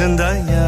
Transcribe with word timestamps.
ağaçları 0.00 0.20
arkasında 0.22 0.59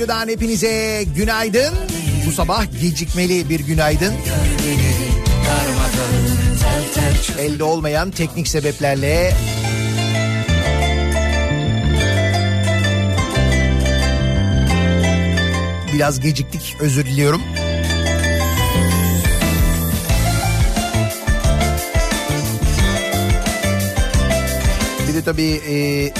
radyodan 0.00 0.28
hepinize 0.28 1.04
günaydın. 1.16 1.74
Bu 2.26 2.32
sabah 2.32 2.80
gecikmeli 2.80 3.48
bir 3.48 3.60
günaydın. 3.60 4.14
Elde 7.38 7.64
olmayan 7.64 8.10
teknik 8.10 8.48
sebeplerle 8.48 9.34
biraz 15.94 16.20
geciktik 16.20 16.76
özür 16.80 17.06
diliyorum. 17.06 17.42
Bir 25.08 25.14
de 25.14 25.22
tabii 25.24 25.60
e, 25.70 26.12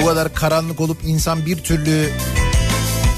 bu 0.00 0.06
kadar 0.06 0.34
karanlık 0.34 0.80
olup 0.80 0.98
insan 1.04 1.46
bir 1.46 1.56
türlü 1.56 2.10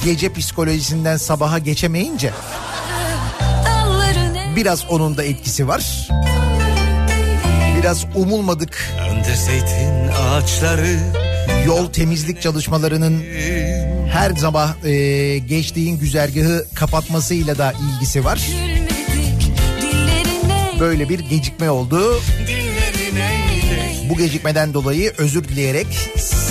gece 0.05 0.33
psikolojisinden 0.33 1.17
sabaha 1.17 1.59
geçemeyince 1.59 2.31
biraz 4.57 4.85
onun 4.91 5.17
da 5.17 5.25
etkisi 5.25 5.69
var. 5.69 6.09
Biraz 7.79 8.05
umulmadık 8.15 8.93
ağaçları 10.19 10.99
yol 11.67 11.93
temizlik 11.93 12.43
çalışmalarının 12.43 13.23
her 14.13 14.37
sabah 14.37 14.85
e, 14.85 15.39
geçtiğin 15.39 15.99
güzergahı 15.99 16.67
kapatmasıyla 16.75 17.59
da 17.59 17.73
ilgisi 17.73 18.25
var. 18.25 18.49
Böyle 20.81 21.09
bir 21.09 21.19
gecikme 21.19 21.71
oldu. 21.71 22.21
Bu 24.11 24.17
gecikmeden 24.17 24.75
dolayı 24.75 25.13
özür 25.19 25.45
dileyerek 25.45 25.87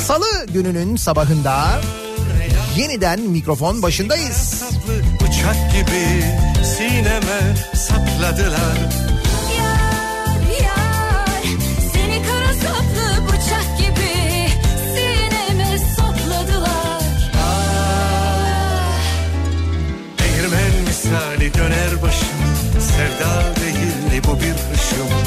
salı 0.08 0.46
gününün 0.54 0.96
sabahında 0.96 1.82
yeniden 2.78 3.20
mikrofon 3.22 3.82
başındayız. 3.82 4.36
Saplı 4.36 4.94
bıçak 5.22 5.72
gibi 5.72 6.24
Sineme 6.66 7.56
sapladılar 7.76 8.78
Yar 9.58 10.64
yar 10.64 11.44
seni 11.94 12.22
kara 12.28 12.54
saplı 12.54 13.28
bıçak 13.28 13.78
gibi 13.78 14.14
sineme 14.96 15.78
sapladılar 15.96 17.02
Değirmen 20.20 20.88
misali 20.88 21.54
döner 21.54 22.02
başım 22.02 22.28
Sevda 22.80 23.56
değil 23.62 24.24
bu 24.28 24.36
bir 24.36 24.74
hışım 24.74 25.21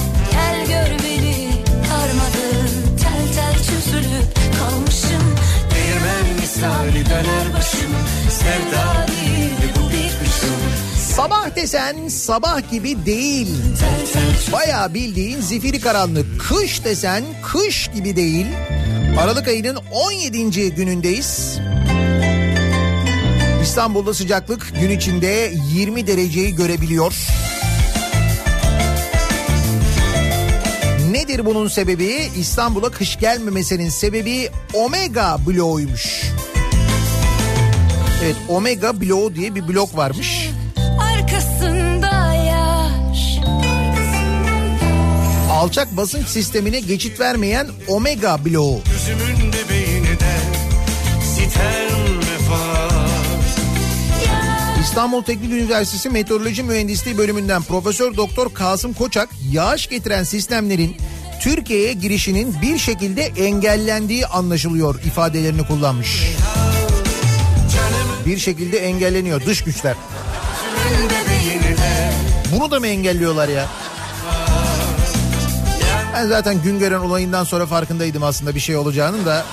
misali 6.64 7.06
döner 7.06 7.54
başım 7.54 7.92
Sevda 8.30 9.06
değil 9.08 9.50
bu 9.76 9.90
bir 9.90 10.26
hışım 10.26 10.56
Sabah 11.14 11.56
desen 11.56 12.08
sabah 12.08 12.70
gibi 12.70 13.06
değil. 13.06 13.48
Bayağı 14.52 14.94
bildiğin 14.94 15.40
zifiri 15.40 15.80
karanlık. 15.80 16.40
Kış 16.40 16.84
desen 16.84 17.24
kış 17.42 17.90
gibi 17.94 18.16
değil. 18.16 18.46
Aralık 19.18 19.48
ayının 19.48 19.78
17. 19.92 20.74
günündeyiz. 20.74 21.58
İstanbul'da 23.62 24.14
sıcaklık 24.14 24.72
gün 24.80 24.90
içinde 24.90 25.52
20 25.74 26.06
dereceyi 26.06 26.54
görebiliyor. 26.54 27.14
Nedir 31.10 31.46
bunun 31.46 31.68
sebebi? 31.68 32.28
İstanbul'a 32.38 32.90
kış 32.90 33.18
gelmemesinin 33.18 33.88
sebebi 33.88 34.50
omega 34.74 35.36
bloğuymuş. 35.46 36.34
Evet 38.24 38.36
omega 38.48 39.00
bloğu 39.00 39.34
diye 39.34 39.54
bir 39.54 39.68
blok 39.68 39.96
varmış. 39.96 40.50
arkasında 41.00 42.34
yar 42.34 42.90
alçak 45.50 45.96
basınç 45.96 46.26
sistemine 46.26 46.80
geçit 46.80 47.20
vermeyen 47.20 47.66
omega 47.88 48.44
bloğu. 48.44 48.80
Gözümün 48.92 49.52
sitem 51.22 51.94
İstanbul 54.82 55.22
Teknik 55.22 55.52
Üniversitesi 55.52 56.10
Meteoroloji 56.10 56.62
Mühendisliği 56.62 57.18
bölümünden 57.18 57.62
Profesör 57.62 58.16
Doktor 58.16 58.54
Kasım 58.54 58.92
Koçak 58.92 59.28
yağış 59.52 59.86
getiren 59.86 60.24
sistemlerin 60.24 60.96
Türkiye'ye 61.40 61.92
girişinin 61.92 62.54
bir 62.62 62.78
şekilde 62.78 63.22
engellendiği 63.22 64.26
anlaşılıyor 64.26 65.02
ifadelerini 65.04 65.66
kullanmış. 65.66 66.34
Bir 68.26 68.38
şekilde 68.38 68.78
engelleniyor 68.78 69.40
dış 69.46 69.64
güçler. 69.64 69.96
Bunu 72.52 72.70
da 72.70 72.80
mı 72.80 72.86
engelliyorlar 72.86 73.48
ya? 73.48 73.66
Ben 76.14 76.26
zaten 76.26 76.62
Güngören 76.62 76.98
olayından 76.98 77.44
sonra 77.44 77.66
farkındaydım 77.66 78.22
aslında 78.22 78.54
bir 78.54 78.60
şey 78.60 78.76
olacağının 78.76 79.24
da 79.24 79.44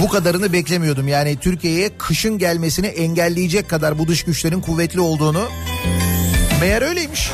bu 0.00 0.08
kadarını 0.08 0.52
beklemiyordum. 0.52 1.08
Yani 1.08 1.36
Türkiye'ye 1.36 1.90
kışın 1.98 2.38
gelmesini 2.38 2.86
engelleyecek 2.86 3.68
kadar 3.68 3.98
bu 3.98 4.08
dış 4.08 4.22
güçlerin 4.22 4.60
kuvvetli 4.60 5.00
olduğunu 5.00 5.48
meğer 6.60 6.82
öyleymiş. 6.82 7.30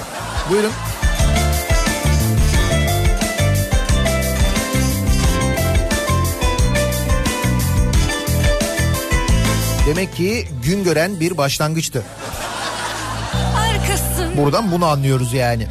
Buyurun. 0.51 0.73
Demek 9.89 10.17
ki 10.17 10.49
gün 10.65 10.85
gören 10.85 11.21
bir 11.21 11.37
başlangıçtı. 11.37 12.03
arkasında 13.57 14.43
Buradan 14.43 14.73
bunu 14.73 14.87
anlıyoruz 14.87 15.33
yani. 15.33 15.67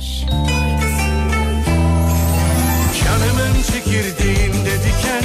Canımın 3.04 3.64
çekirdeğinde 3.74 4.72
diken 4.72 5.24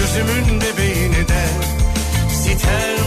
Gözümün 0.00 0.60
bebeğini 0.60 1.28
de 1.28 1.46
sitem 2.42 2.99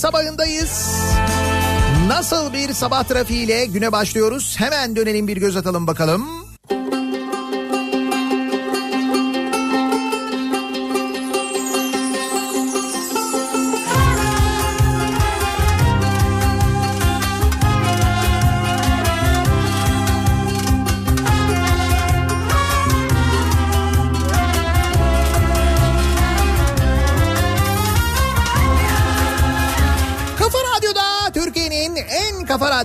sabahındayız. 0.00 0.94
Nasıl 2.06 2.52
bir 2.52 2.72
sabah 2.72 3.04
trafiğiyle 3.04 3.66
güne 3.66 3.92
başlıyoruz? 3.92 4.54
Hemen 4.58 4.96
dönelim 4.96 5.28
bir 5.28 5.36
göz 5.36 5.56
atalım 5.56 5.86
bakalım. 5.86 6.49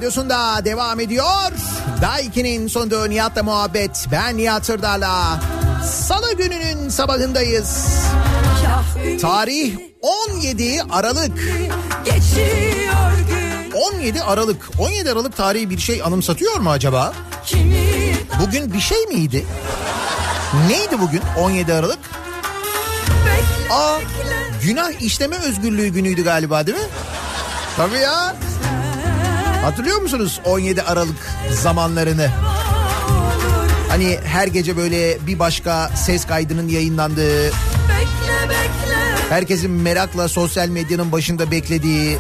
Radyosu'nda 0.06 0.66
devam 0.66 1.00
ediyor. 1.00 1.52
Daiki'nin 2.02 2.68
sonunda 2.68 3.07
Nihat'la 3.07 3.44
muhabbet. 3.44 4.07
Ben 4.12 4.38
Nihat 4.38 4.66
Sırdar'la. 4.66 5.40
Salı 5.84 6.34
gününün 6.34 6.90
sabahındayız. 6.90 7.88
Tarih 9.22 9.78
17 10.02 10.81
Aralık. 10.90 11.38
Geçiyor 12.06 13.12
gün 13.30 13.72
17 13.96 14.24
Aralık. 14.24 14.69
17 14.80 15.12
Aralık 15.12 15.38
tarihi 15.38 15.69
bir 15.69 15.78
şey 15.78 16.02
anımsatıyor 16.04 16.60
mu 16.60 16.69
acaba? 16.69 17.13
Bugün 18.42 18.74
bir 18.74 18.80
şey 18.80 19.06
miydi? 19.06 19.46
Neydi 20.69 21.00
bugün 21.01 21.22
17 21.40 21.74
Aralık? 21.74 22.00
Aa 23.72 23.98
günah 24.63 25.01
işleme 25.01 25.38
özgürlüğü 25.38 25.88
günüydü 25.88 26.24
galiba 26.24 26.68
değil 26.68 26.78
mi? 26.78 26.88
Tabii 27.78 27.98
ya. 27.98 28.36
Hatırlıyor 29.65 30.01
musunuz 30.01 30.41
17 30.45 30.81
Aralık 30.81 31.31
zamanlarını? 31.51 32.29
Hani 33.89 34.19
her 34.23 34.47
gece 34.47 34.77
böyle 34.77 35.27
bir 35.27 35.39
başka 35.39 35.88
ses 35.88 36.25
kaydının 36.25 36.67
yayınlandığı, 36.67 37.51
herkesin 39.29 39.71
merakla 39.71 40.27
sosyal 40.27 40.69
medyanın 40.69 41.12
başında 41.12 41.51
beklediği, 41.51 42.17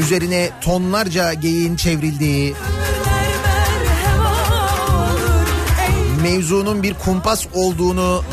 üzerine 0.00 0.50
tonlarca 0.60 1.32
geyiğin 1.32 1.76
çevrildiği, 1.76 2.54
mevzunun 6.22 6.82
bir 6.82 6.94
kumpas 6.94 7.46
olduğunu 7.54 8.24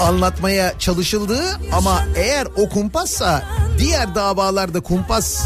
anlatmaya 0.00 0.78
çalışıldığı 0.78 1.44
ama 1.72 2.04
eğer 2.16 2.46
o 2.56 2.68
kumpassa 2.68 3.42
diğer 3.78 4.14
davalarda 4.14 4.80
kumpas 4.80 5.42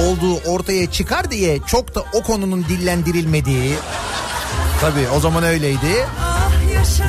olduğu 0.00 0.36
ortaya 0.36 0.90
çıkar 0.90 1.30
diye 1.30 1.58
çok 1.66 1.94
da 1.94 2.04
o 2.12 2.22
konunun 2.22 2.64
dillendirilmediği 2.64 3.74
tabii 4.80 5.08
o 5.16 5.20
zaman 5.20 5.44
öyleydi. 5.44 6.06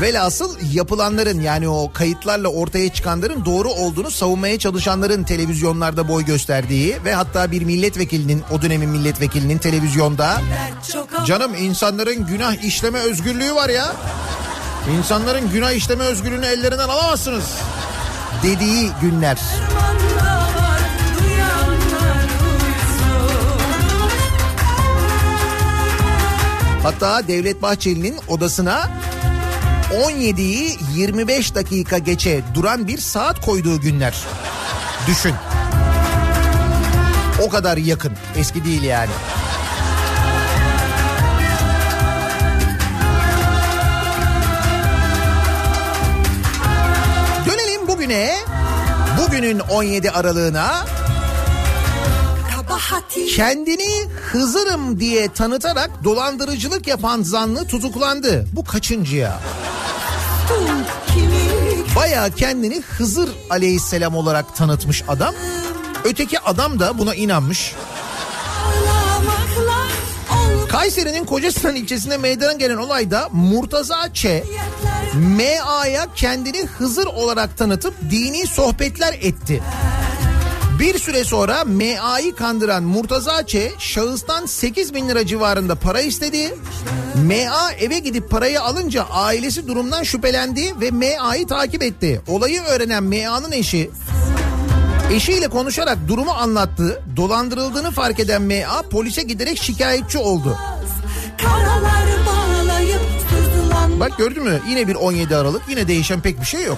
Velhasıl 0.01 0.55
yapılanların 0.73 1.41
yani 1.41 1.69
o 1.69 1.91
kayıtlarla 1.93 2.47
ortaya 2.47 2.93
çıkanların 2.93 3.45
doğru 3.45 3.69
olduğunu 3.69 4.11
savunmaya 4.11 4.59
çalışanların 4.59 5.23
televizyonlarda 5.23 6.07
boy 6.07 6.25
gösterdiği 6.25 6.97
ve 7.05 7.13
hatta 7.13 7.51
bir 7.51 7.61
milletvekilinin 7.63 8.43
o 8.51 8.61
dönemin 8.61 8.89
milletvekilinin 8.89 9.57
televizyonda 9.57 10.41
Canım 11.25 11.55
insanların 11.55 12.25
günah 12.25 12.63
işleme 12.63 12.99
özgürlüğü 12.99 13.55
var 13.55 13.69
ya. 13.69 13.95
İnsanların 14.97 15.49
günah 15.49 15.71
işleme 15.71 16.03
özgürlüğünü 16.03 16.45
ellerinden 16.45 16.89
alamazsınız. 16.89 17.45
Dediği 18.43 18.91
günler. 19.01 19.37
Armanda 19.37 20.14
Hatta 26.85 27.27
Devlet 27.27 27.61
Bahçeli'nin 27.61 28.15
odasına 28.27 28.89
17'yi 29.93 30.77
25 30.95 31.55
dakika 31.55 31.97
geçe 31.97 32.41
duran 32.53 32.87
bir 32.87 32.97
saat 32.97 33.41
koyduğu 33.45 33.81
günler. 33.81 34.15
Düşün. 35.07 35.33
O 37.41 37.49
kadar 37.49 37.77
yakın. 37.77 38.13
Eski 38.37 38.65
değil 38.65 38.83
yani. 38.83 39.09
Dönelim 47.45 47.87
bugüne. 47.87 48.35
Bugünün 49.17 49.59
17 49.59 50.11
Aralığına 50.11 50.85
kendini 53.35 54.09
Hızırım 54.31 54.99
diye 54.99 55.33
tanıtarak 55.33 56.03
dolandırıcılık 56.03 56.87
yapan 56.87 57.21
zanlı 57.21 57.67
tutuklandı. 57.67 58.47
Bu 58.53 58.63
kaçıncı 58.63 59.15
ya? 59.15 59.39
Baya 61.95 62.29
kendini 62.29 62.81
Hızır 62.81 63.29
aleyhisselam 63.49 64.15
olarak 64.15 64.55
tanıtmış 64.55 65.03
adam. 65.07 65.35
Öteki 66.03 66.39
adam 66.39 66.79
da 66.79 66.97
buna 66.97 67.15
inanmış. 67.15 67.75
Kayseri'nin 70.69 71.25
Kocasinan 71.25 71.75
ilçesinde 71.75 72.17
meydana 72.17 72.53
gelen 72.53 72.77
olayda 72.77 73.29
Murtaza 73.31 74.13
Ç. 74.13 74.25
MA'ya 75.13 76.07
kendini 76.15 76.61
Hızır 76.65 77.05
olarak 77.05 77.57
tanıtıp 77.57 77.93
dini 78.11 78.47
sohbetler 78.47 79.13
etti. 79.21 79.63
Bir 80.79 80.99
süre 80.99 81.23
sonra 81.23 81.63
MA'yı 81.65 82.35
kandıran 82.35 82.83
Murtaza 82.83 83.45
Ç. 83.45 83.55
şahıstan 83.79 84.45
8 84.45 84.93
bin 84.93 85.09
lira 85.09 85.25
civarında 85.25 85.75
para 85.75 86.01
istedi. 86.01 86.53
MA 87.27 87.71
eve 87.71 87.99
gidip 87.99 88.29
parayı 88.29 88.61
alınca 88.61 89.03
ailesi 89.03 89.67
durumdan 89.67 90.03
şüphelendi 90.03 90.73
ve 90.81 90.91
MA'yı 90.91 91.47
takip 91.47 91.83
etti. 91.83 92.21
Olayı 92.27 92.61
öğrenen 92.61 93.03
MA'nın 93.03 93.51
eşi 93.51 93.91
eşiyle 95.11 95.47
konuşarak 95.47 95.97
durumu 96.07 96.31
anlattı. 96.31 97.03
Dolandırıldığını 97.15 97.91
fark 97.91 98.19
eden 98.19 98.41
MA 98.41 98.81
polise 98.91 99.23
giderek 99.23 99.61
şikayetçi 99.61 100.17
oldu. 100.17 100.57
Bak 103.99 104.17
gördün 104.17 104.43
mü 104.43 104.61
yine 104.69 104.87
bir 104.87 104.95
17 104.95 105.35
Aralık 105.35 105.61
yine 105.69 105.87
değişen 105.87 106.21
pek 106.21 106.39
bir 106.41 106.45
şey 106.45 106.63
yok. 106.63 106.77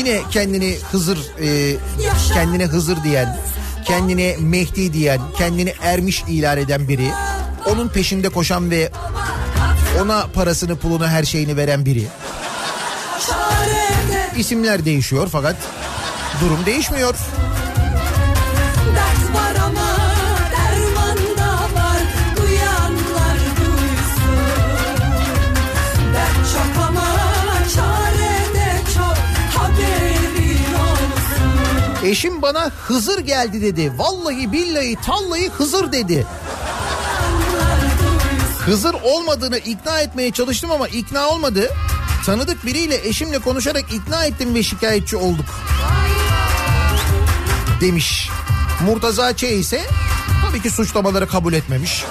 Yine 0.00 0.20
kendini 0.30 0.78
Hızır 0.92 1.18
e, 1.40 1.76
kendine 2.34 2.66
Hızır 2.66 3.04
diyen, 3.04 3.38
kendine 3.84 4.36
Mehdi 4.38 4.92
diyen, 4.92 5.20
kendini 5.38 5.74
ermiş 5.82 6.24
ilan 6.28 6.58
eden 6.58 6.88
biri. 6.88 7.10
Onun 7.66 7.88
peşinde 7.88 8.28
koşan 8.28 8.70
ve 8.70 8.90
ona 10.02 10.26
parasını 10.34 10.76
pulunu 10.76 11.06
her 11.06 11.24
şeyini 11.24 11.56
veren 11.56 11.86
biri. 11.86 12.06
İsimler 14.36 14.84
değişiyor 14.84 15.28
fakat 15.32 15.56
durum 16.40 16.66
değişmiyor. 16.66 17.14
Eşim 32.10 32.42
bana 32.42 32.70
Hızır 32.70 33.18
geldi 33.18 33.62
dedi. 33.62 33.92
Vallahi 33.98 34.52
billahi 34.52 34.96
tallahi 35.06 35.48
Hızır 35.48 35.92
dedi. 35.92 36.26
Hızır 38.58 38.94
olmadığını 38.94 39.58
ikna 39.58 40.00
etmeye 40.00 40.30
çalıştım 40.30 40.70
ama 40.70 40.88
ikna 40.88 41.28
olmadı. 41.28 41.70
Tanıdık 42.26 42.66
biriyle 42.66 43.08
eşimle 43.08 43.38
konuşarak 43.38 43.92
ikna 43.92 44.24
ettim 44.24 44.54
ve 44.54 44.62
şikayetçi 44.62 45.16
olduk. 45.16 45.44
Demiş. 47.80 48.30
Murtaza 48.86 49.36
Ç 49.36 49.42
ise 49.42 49.82
tabii 50.46 50.62
ki 50.62 50.70
suçlamaları 50.70 51.28
kabul 51.28 51.52
etmemiş. 51.52 52.04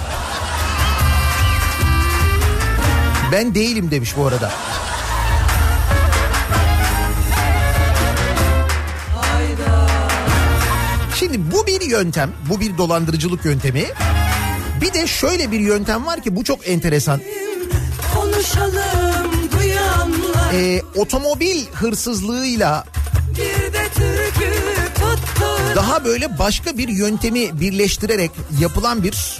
Ben 3.31 3.55
değilim 3.55 3.91
demiş 3.91 4.17
bu 4.17 4.27
arada. 4.27 4.51
Şimdi 11.19 11.51
bu 11.51 11.67
bir 11.67 11.81
yöntem, 11.81 12.31
bu 12.49 12.59
bir 12.59 12.77
dolandırıcılık 12.77 13.45
yöntemi. 13.45 13.85
Bir 14.81 14.93
de 14.93 15.07
şöyle 15.07 15.51
bir 15.51 15.59
yöntem 15.59 16.05
var 16.05 16.21
ki 16.21 16.35
bu 16.35 16.43
çok 16.43 16.67
enteresan. 16.67 17.21
konuşalım 18.15 19.31
duyanlar 19.51 20.53
Ee, 20.53 20.81
otomobil 20.95 21.65
hırsızlığıyla 21.73 22.83
daha 25.75 26.05
böyle 26.05 26.39
başka 26.39 26.77
bir 26.77 26.87
yöntemi 26.87 27.59
birleştirerek 27.59 28.31
yapılan 28.59 29.03
bir 29.03 29.37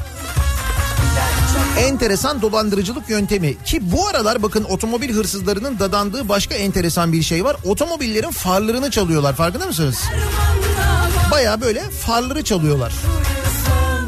enteresan 1.80 2.42
dolandırıcılık 2.42 3.10
yöntemi 3.10 3.64
ki 3.64 3.92
bu 3.92 4.08
aralar 4.08 4.44
bakın 4.44 4.64
otomobil 4.64 5.16
hırsızlarının 5.16 5.80
dadandığı 5.80 6.30
başka 6.30 6.56
enteresan 6.56 7.14
bir 7.14 7.22
şey 7.22 7.44
var. 7.44 7.56
Otomobillerin 7.66 8.32
farlarını 8.32 8.92
çalıyorlar 8.92 9.36
farkında 9.36 9.66
mısınız? 9.66 9.98
Baya 11.32 11.62
böyle 11.62 11.82
farları 11.82 12.44
çalıyorlar. 12.44 12.94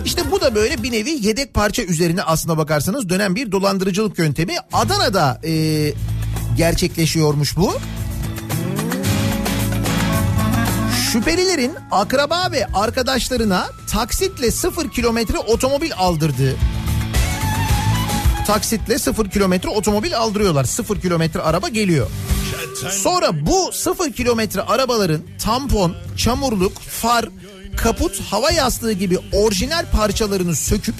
İşte 0.05 0.31
bu 0.31 0.41
da 0.41 0.55
böyle 0.55 0.83
bir 0.83 0.91
nevi 0.91 1.27
yedek 1.27 1.53
parça 1.53 1.83
üzerine 1.83 2.23
aslına 2.23 2.57
bakarsanız 2.57 3.09
dönen 3.09 3.35
bir 3.35 3.51
dolandırıcılık 3.51 4.19
yöntemi. 4.19 4.55
Adana'da 4.73 5.39
e, 5.43 5.93
gerçekleşiyormuş 6.57 7.57
bu. 7.57 7.73
Şüphelilerin 11.11 11.71
akraba 11.91 12.51
ve 12.51 12.65
arkadaşlarına 12.73 13.69
taksitle 13.91 14.51
sıfır 14.51 14.89
kilometre 14.89 15.37
otomobil 15.37 15.91
aldırdığı. 15.97 16.55
Taksitle 18.47 18.97
sıfır 18.99 19.29
kilometre 19.29 19.69
otomobil 19.69 20.17
aldırıyorlar. 20.17 20.63
Sıfır 20.63 21.01
kilometre 21.01 21.41
araba 21.41 21.69
geliyor. 21.69 22.07
Sonra 22.91 23.45
bu 23.45 23.71
sıfır 23.71 24.13
kilometre 24.13 24.61
arabaların 24.61 25.21
tampon, 25.43 25.95
çamurluk, 26.17 26.79
far, 26.81 27.25
kaput, 27.77 28.21
hava 28.21 28.51
yastığı 28.51 28.91
gibi 28.91 29.17
orijinal 29.33 29.85
parçalarını 29.91 30.55
söküp 30.55 30.95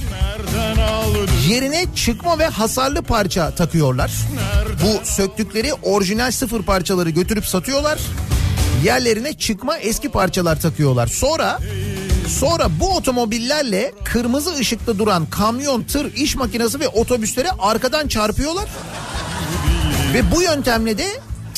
yerine 1.48 1.86
çıkma 1.96 2.40
ve 2.40 2.48
hasarlı 2.48 3.02
parça 3.02 3.56
takıyorlar. 3.56 4.12
Bu 4.84 5.06
söktükleri 5.06 5.74
orijinal 5.74 6.32
sıfır 6.32 6.64
parçaları 6.64 7.10
götürüp 7.10 7.46
satıyorlar. 7.46 8.00
Yerlerine 8.84 9.34
çıkma 9.34 9.78
eski 9.78 10.10
parçalar 10.10 10.62
takıyorlar. 10.62 11.08
Sonra 11.08 11.60
Sonra 12.40 12.68
bu 12.80 12.96
otomobillerle 12.96 13.94
kırmızı 14.04 14.56
ışıkta 14.56 15.00
duran 15.00 15.26
kamyon, 15.26 15.84
tır, 15.84 16.14
iş 16.14 16.36
makinesi 16.36 16.80
ve 16.80 16.88
otobüslere 16.88 17.50
arkadan 17.60 18.08
çarpıyorlar. 18.08 18.70
Ve 20.14 20.32
bu 20.32 20.42
yöntemle 20.42 20.98
de 20.98 21.08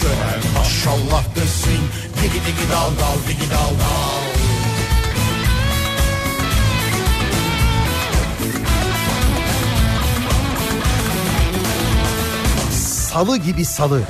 Gören 0.00 0.40
maşallah 0.58 1.24
desin 1.36 1.80
digi 2.22 2.40
digi 2.46 2.70
dal 2.72 2.90
dal 2.90 3.28
digi 3.28 3.50
dal 3.50 3.70
dal 3.80 4.20
Salı 13.12 13.36
gibi 13.36 13.64
salı. 13.64 14.02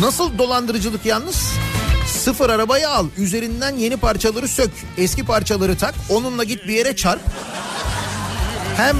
Nasıl 0.00 0.38
dolandırıcılık 0.38 1.06
yalnız? 1.06 1.52
Sıfır 2.06 2.50
arabayı 2.50 2.88
al, 2.88 3.06
üzerinden 3.18 3.76
yeni 3.76 3.96
parçaları 3.96 4.48
sök, 4.48 4.70
eski 4.98 5.24
parçaları 5.24 5.78
tak, 5.78 5.94
onunla 6.10 6.44
git 6.44 6.68
bir 6.68 6.72
yere 6.72 6.96
çarp. 6.96 7.20
Hem 8.76 8.96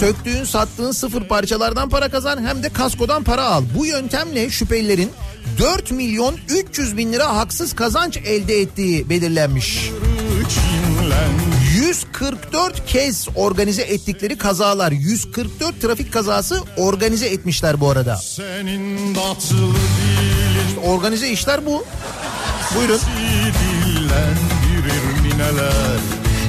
söktüğün, 0.00 0.44
sattığın 0.44 0.92
sıfır 0.92 1.28
parçalardan 1.28 1.88
para 1.88 2.08
kazan 2.08 2.46
hem 2.46 2.62
de 2.62 2.68
kaskodan 2.68 3.24
para 3.24 3.44
al. 3.44 3.64
Bu 3.74 3.86
yöntemle 3.86 4.50
şüphelilerin 4.50 5.10
4 5.58 5.90
milyon 5.90 6.36
300 6.48 6.96
bin 6.96 7.12
lira 7.12 7.36
haksız 7.36 7.74
kazanç 7.74 8.16
elde 8.16 8.60
ettiği 8.60 9.08
belirlenmiş. 9.10 9.90
144 11.74 12.86
kez 12.86 13.28
organize 13.36 13.82
ettikleri 13.82 14.38
kazalar, 14.38 14.92
144 14.92 15.80
trafik 15.80 16.12
kazası 16.12 16.60
organize 16.76 17.26
etmişler 17.26 17.80
bu 17.80 17.90
arada. 17.90 18.20
Dilin 18.38 19.14
Organize 20.86 21.28
işler 21.28 21.66
bu. 21.66 21.84
Buyurun. 22.76 23.00
dillendirir 23.84 25.22
nineler 25.22 26.00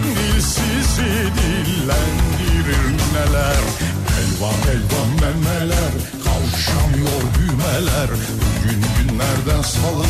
Dilsizi 0.06 1.04
dillendirir 1.04 2.15
nineler 3.36 3.56
Elvan 4.20 4.54
elvan 4.72 5.10
memeler 5.22 5.92
Kavuşamıyor 6.24 7.22
düğmeler 7.38 8.10
Bugün 8.64 8.84
günlerden 8.98 9.62
salı 9.62 10.06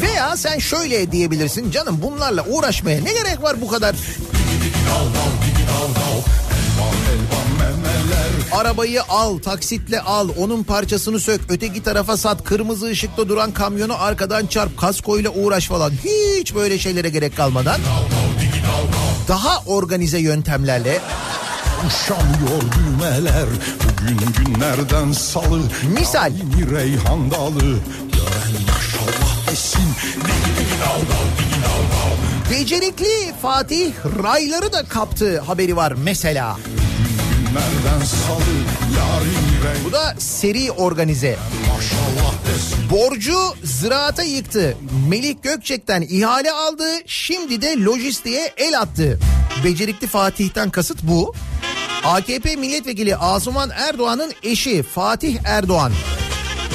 Veya 0.00 0.36
sen 0.36 0.58
şöyle 0.58 1.12
diyebilirsin 1.12 1.70
canım 1.70 1.98
bunlarla 2.02 2.44
uğraşmaya 2.46 3.02
ne 3.02 3.12
gerek 3.12 3.42
var 3.42 3.60
bu 3.60 3.68
kadar? 3.68 3.96
Arabayı 8.52 9.02
al, 9.02 9.38
taksitle 9.38 10.00
al, 10.00 10.28
onun 10.38 10.62
parçasını 10.62 11.20
sök, 11.20 11.40
öteki 11.48 11.82
tarafa 11.82 12.16
sat, 12.16 12.44
kırmızı 12.44 12.86
ışıkta 12.86 13.28
duran 13.28 13.52
kamyonu 13.52 14.02
arkadan 14.02 14.46
çarp, 14.46 14.78
kaskoyla 14.78 15.30
uğraş 15.30 15.68
falan. 15.68 15.92
Hiç 16.04 16.54
böyle 16.54 16.78
şeylere 16.78 17.08
gerek 17.08 17.36
kalmadan 17.36 17.80
daha 19.30 19.62
organize 19.66 20.18
yöntemlerle 20.18 21.00
Kavuşamıyor 21.80 22.62
düğmeler 22.72 23.46
Bugün 23.84 24.32
günlerden 24.32 25.12
salı 25.12 25.60
Misal. 25.98 26.32
Yeni 26.32 26.70
reyhan 26.70 27.30
dalı 27.30 27.60
Gören 27.60 28.62
maşallah 28.68 29.50
desin 29.50 29.82
Digi 30.14 30.60
digi 30.60 30.80
dal 30.80 31.00
dal 31.00 31.26
digi 31.38 31.62
dal 31.62 31.82
dal 31.92 32.50
becerikli 32.50 33.34
Fatih 33.42 33.92
rayları 34.22 34.72
da 34.72 34.84
kaptı 34.84 35.40
haberi 35.40 35.76
var 35.76 35.92
mesela. 35.92 36.56
Bu 39.84 39.92
da 39.92 40.14
seri 40.18 40.70
organize. 40.72 41.36
Borcu 42.90 43.38
ziraata 43.64 44.22
yıktı. 44.22 44.76
Melih 45.08 45.34
Gökçek'ten 45.42 46.02
ihale 46.02 46.52
aldı. 46.52 46.84
Şimdi 47.06 47.62
de 47.62 47.76
lojistiğe 47.76 48.52
el 48.56 48.80
attı. 48.80 49.18
Becerikli 49.64 50.06
Fatih'ten 50.06 50.70
kasıt 50.70 51.02
bu. 51.02 51.34
AKP 52.04 52.56
milletvekili 52.56 53.16
Asuman 53.16 53.70
Erdoğan'ın 53.70 54.32
eşi 54.42 54.82
Fatih 54.82 55.38
Erdoğan. 55.44 55.92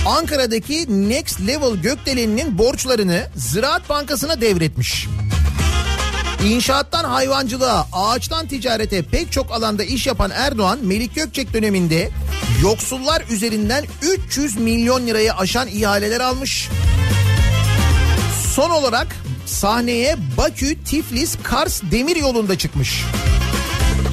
Ankara'daki 0.06 1.10
Next 1.10 1.42
Level 1.48 1.76
Gökdelen'in 1.76 2.58
borçlarını 2.58 3.28
Ziraat 3.36 3.90
Bankası'na 3.90 4.42
devretmiş. 4.42 5.08
İnşaattan 6.46 7.04
hayvancılığa, 7.04 7.88
ağaçtan 7.94 8.48
ticarete 8.48 9.02
pek 9.02 9.32
çok 9.32 9.52
alanda 9.52 9.84
iş 9.84 10.08
yapan 10.08 10.32
Erdoğan, 10.32 10.80
Melik 10.84 11.16
Gökçek 11.16 11.54
döneminde 11.54 12.10
yoksullar 12.62 13.24
üzerinden 13.30 13.86
300 14.02 14.58
milyon 14.58 15.08
lirayı 15.08 15.34
aşan 15.34 15.68
ihaleler 15.68 16.20
almış. 16.20 16.70
Son 18.54 18.70
olarak 18.70 19.08
sahneye 19.46 20.16
Bakü, 20.38 20.84
Tiflis, 20.84 21.36
Kars 21.44 21.82
demir 21.92 22.16
yolunda 22.16 22.58
çıkmış. 22.58 23.06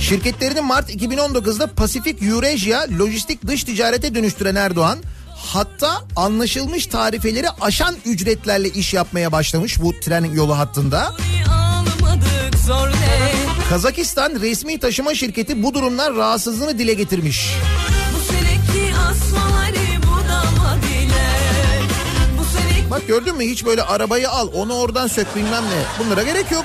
Şirketlerini 0.02 0.60
Mart 0.60 0.90
2019'da 0.90 1.66
Pasifik 1.66 2.22
Eurasia 2.22 2.86
lojistik 2.98 3.46
dış 3.46 3.64
ticarete 3.64 4.14
dönüştüren 4.14 4.54
Erdoğan 4.54 4.98
hatta 5.36 6.04
anlaşılmış 6.16 6.86
tarifeleri 6.86 7.46
aşan 7.60 7.96
ücretlerle 8.06 8.68
iş 8.68 8.94
yapmaya 8.94 9.32
başlamış 9.32 9.82
bu 9.82 10.00
tren 10.00 10.24
yolu 10.24 10.58
hattında. 10.58 11.14
Kazakistan 13.68 14.40
resmi 14.40 14.80
taşıma 14.80 15.14
şirketi 15.14 15.62
bu 15.62 15.74
durumdan 15.74 16.16
rahatsızlığını 16.16 16.78
dile 16.78 16.94
getirmiş. 16.94 17.50
Bak 22.90 23.08
gördün 23.08 23.36
mü 23.36 23.44
hiç 23.44 23.64
böyle 23.64 23.82
arabayı 23.82 24.30
al 24.30 24.48
onu 24.54 24.74
oradan 24.74 25.06
sök 25.06 25.36
bilmem 25.36 25.64
ne 25.64 26.04
bunlara 26.04 26.22
gerek 26.22 26.50
yok. 26.52 26.64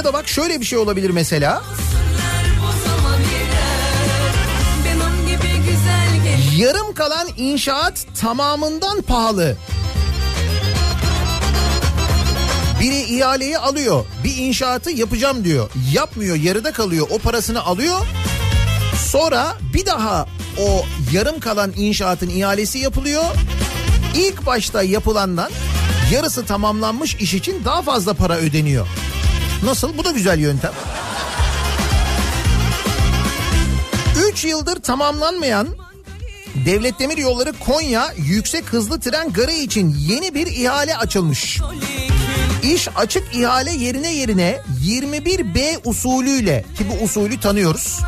Ya 0.00 0.04
da 0.04 0.12
bak 0.12 0.28
şöyle 0.28 0.60
bir 0.60 0.64
şey 0.64 0.78
olabilir 0.78 1.10
mesela. 1.10 1.62
Yarım 6.56 6.94
kalan 6.94 7.28
inşaat 7.36 8.06
tamamından 8.20 9.02
pahalı. 9.02 9.56
Biri 12.80 13.00
ihaleyi 13.00 13.58
alıyor. 13.58 14.04
Bir 14.24 14.36
inşaatı 14.36 14.90
yapacağım 14.90 15.44
diyor. 15.44 15.70
Yapmıyor 15.92 16.36
yarıda 16.36 16.72
kalıyor. 16.72 17.06
O 17.10 17.18
parasını 17.18 17.64
alıyor. 17.64 18.06
Sonra 19.06 19.56
bir 19.74 19.86
daha 19.86 20.26
o 20.58 20.84
yarım 21.12 21.40
kalan 21.40 21.72
inşaatın 21.76 22.28
ihalesi 22.28 22.78
yapılıyor. 22.78 23.24
İlk 24.14 24.46
başta 24.46 24.82
yapılandan 24.82 25.50
yarısı 26.12 26.46
tamamlanmış 26.46 27.14
iş 27.14 27.34
için 27.34 27.64
daha 27.64 27.82
fazla 27.82 28.14
para 28.14 28.36
ödeniyor. 28.36 28.86
Nasıl? 29.62 29.98
Bu 29.98 30.04
da 30.04 30.10
güzel 30.10 30.38
yöntem. 30.38 30.72
3 34.32 34.44
yıldır 34.44 34.82
tamamlanmayan 34.82 35.68
Devlet 36.66 36.98
Demir 36.98 37.18
Yolları 37.18 37.52
Konya 37.52 38.12
yüksek 38.16 38.64
hızlı 38.64 39.00
tren 39.00 39.32
garı 39.32 39.52
için 39.52 39.94
yeni 39.98 40.34
bir 40.34 40.46
ihale 40.46 40.96
açılmış. 40.96 41.60
İş 42.62 42.88
açık 42.96 43.34
ihale 43.34 43.70
yerine 43.70 44.14
yerine 44.14 44.58
21B 44.84 45.78
usulüyle 45.84 46.64
ki 46.78 46.86
bu 46.90 47.04
usulü 47.04 47.40
tanıyoruz. 47.40 48.00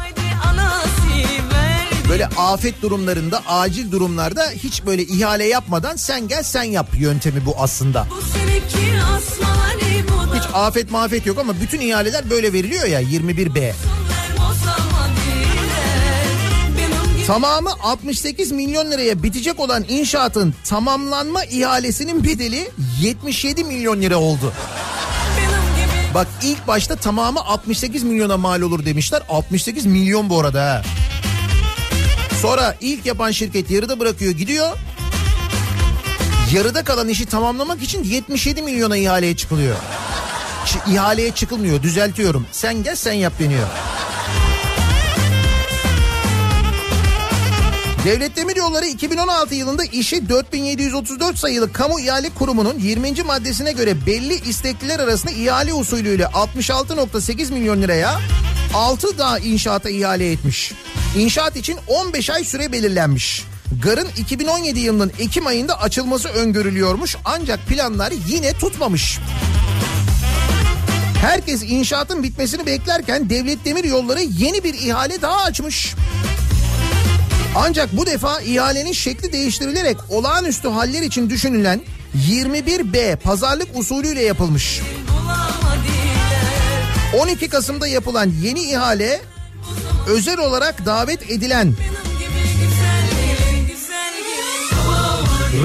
Böyle 2.13 2.27
afet 2.27 2.83
durumlarında, 2.83 3.43
acil 3.47 3.93
durumlarda 3.93 4.51
hiç 4.51 4.87
böyle 4.87 5.03
ihale 5.03 5.45
yapmadan 5.45 5.97
sen 5.97 6.29
gel 6.29 6.43
sen 6.43 6.63
yap 6.63 6.89
yöntemi 6.99 7.47
bu 7.47 7.55
aslında. 7.59 8.07
Bu 8.11 8.17
budama 10.09 10.35
Hiç 10.37 10.43
afet 10.55 10.91
mafet 10.91 11.27
yok 11.27 11.39
ama 11.39 11.61
bütün 11.61 11.81
ihaleler 11.81 12.31
böyle 12.31 12.53
veriliyor 12.53 12.87
ya 12.87 13.03
21B. 13.03 13.73
bozama 14.39 15.09
dile 15.17 15.63
Benim 16.79 17.17
gibi 17.17 17.27
Tamamı 17.27 17.71
68 17.83 18.53
milyon 18.53 18.91
liraya 18.91 19.23
bitecek 19.23 19.61
olan 19.61 19.85
inşaatın 19.89 20.55
tamamlanma 20.65 21.45
ihalesinin 21.45 22.25
bedeli 22.25 22.71
77 23.03 23.65
milyon 23.65 24.03
lira 24.03 24.17
oldu. 24.17 24.53
Bak 26.15 26.27
ilk 26.43 26.69
başta 26.69 26.97
tamamı 26.97 27.41
68 27.41 28.03
milyona 28.03 28.37
mal 28.37 28.61
olur 28.61 28.85
demişler. 28.85 29.23
68 29.29 29.87
milyon 29.87 30.31
bu 30.31 30.41
arada 30.41 30.63
ha. 30.63 30.83
Sonra 32.43 32.77
ilk 32.81 33.07
yapan 33.07 33.31
şirket 33.31 33.71
yarıda 33.71 34.01
bırakıyor 34.01 34.33
gidiyor. 34.33 34.71
Yarıda 36.55 36.85
kalan 36.85 37.09
işi 37.09 37.27
tamamlamak 37.27 37.83
için 37.83 38.05
77 38.05 38.63
milyona 38.63 38.97
ihaleye 38.97 39.37
çıkılıyor. 39.37 39.77
Ç- 40.67 40.93
ihaleye 40.95 41.31
çıkılmıyor 41.31 41.83
düzeltiyorum. 41.83 42.47
Sen 42.53 42.83
gel 42.83 42.97
sen 42.97 43.13
yap 43.13 43.33
deniyor. 43.39 43.67
Devlet 48.05 48.37
Demiryolları 48.37 48.87
2016 48.87 49.55
yılında 49.55 49.85
işi 49.85 50.29
4734 50.29 51.39
sayılı 51.39 51.73
kamu 51.73 52.01
ihale 52.01 52.31
kurumunun 52.31 52.79
20. 52.79 53.23
maddesine 53.23 53.73
göre 53.73 54.07
belli 54.07 54.35
istekliler 54.35 54.99
arasında 55.01 55.33
ihale 55.33 55.75
usulüyle 55.75 56.25
66.8 56.25 57.53
milyon 57.53 57.83
liraya 57.83 58.21
6 58.75 59.19
daha 59.19 59.39
inşaata 59.39 59.91
ihale 59.91 60.33
etmiş. 60.33 60.73
İnşaat 61.17 61.57
için 61.57 61.79
15 61.87 62.31
ay 62.31 62.45
süre 62.45 62.73
belirlenmiş. 62.73 63.45
Garın 63.83 64.09
2017 64.19 64.81
yılının 64.81 65.13
Ekim 65.19 65.47
ayında 65.47 65.81
açılması 65.81 66.29
öngörülüyormuş 66.29 67.17
ancak 67.25 67.67
planlar 67.67 68.13
yine 68.29 68.53
tutmamış. 68.53 69.19
Herkes 71.21 71.63
inşaatın 71.63 72.23
bitmesini 72.23 72.67
beklerken 72.67 73.31
Devlet 73.31 73.65
Demiryolları 73.65 74.21
yeni 74.23 74.65
bir 74.65 74.75
ihale 74.75 75.23
daha 75.23 75.37
açmış. 75.37 75.95
Ancak 77.57 77.97
bu 77.97 78.07
defa 78.07 78.41
ihalenin 78.41 78.93
şekli 78.93 79.33
değiştirilerek 79.33 79.97
olağanüstü 80.09 80.69
haller 80.69 81.03
için 81.03 81.31
düşünülen 81.31 81.81
21B 82.29 83.17
pazarlık 83.17 83.69
usulüyle 83.77 84.23
yapılmış. 84.23 84.81
bulamadılar 85.09 85.53
12 87.21 87.49
Kasım'da 87.49 87.87
yapılan 87.87 88.33
yeni 88.43 88.61
ihale 88.61 89.21
özel 90.07 90.39
olarak 90.39 90.87
davet 90.87 91.31
edilen 91.31 91.75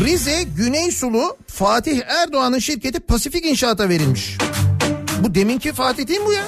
Rize 0.05 0.43
Güney 0.43 0.91
Sulu 0.91 1.37
Fatih 1.47 2.01
Erdoğan'ın 2.07 2.59
şirketi 2.59 2.99
Pasifik 2.99 3.45
İnşaat'a 3.45 3.89
verilmiş. 3.89 4.37
Bu 5.19 5.35
deminki 5.35 5.73
Fatih 5.73 6.07
değil 6.07 6.19
mi 6.19 6.25
bu 6.25 6.33
ya? 6.33 6.43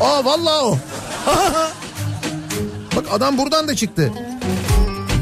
Aa 0.00 0.24
vallahi 0.24 0.64
o. 0.64 0.78
Bak 2.96 3.04
adam 3.10 3.38
buradan 3.38 3.68
da 3.68 3.76
çıktı. 3.76 4.12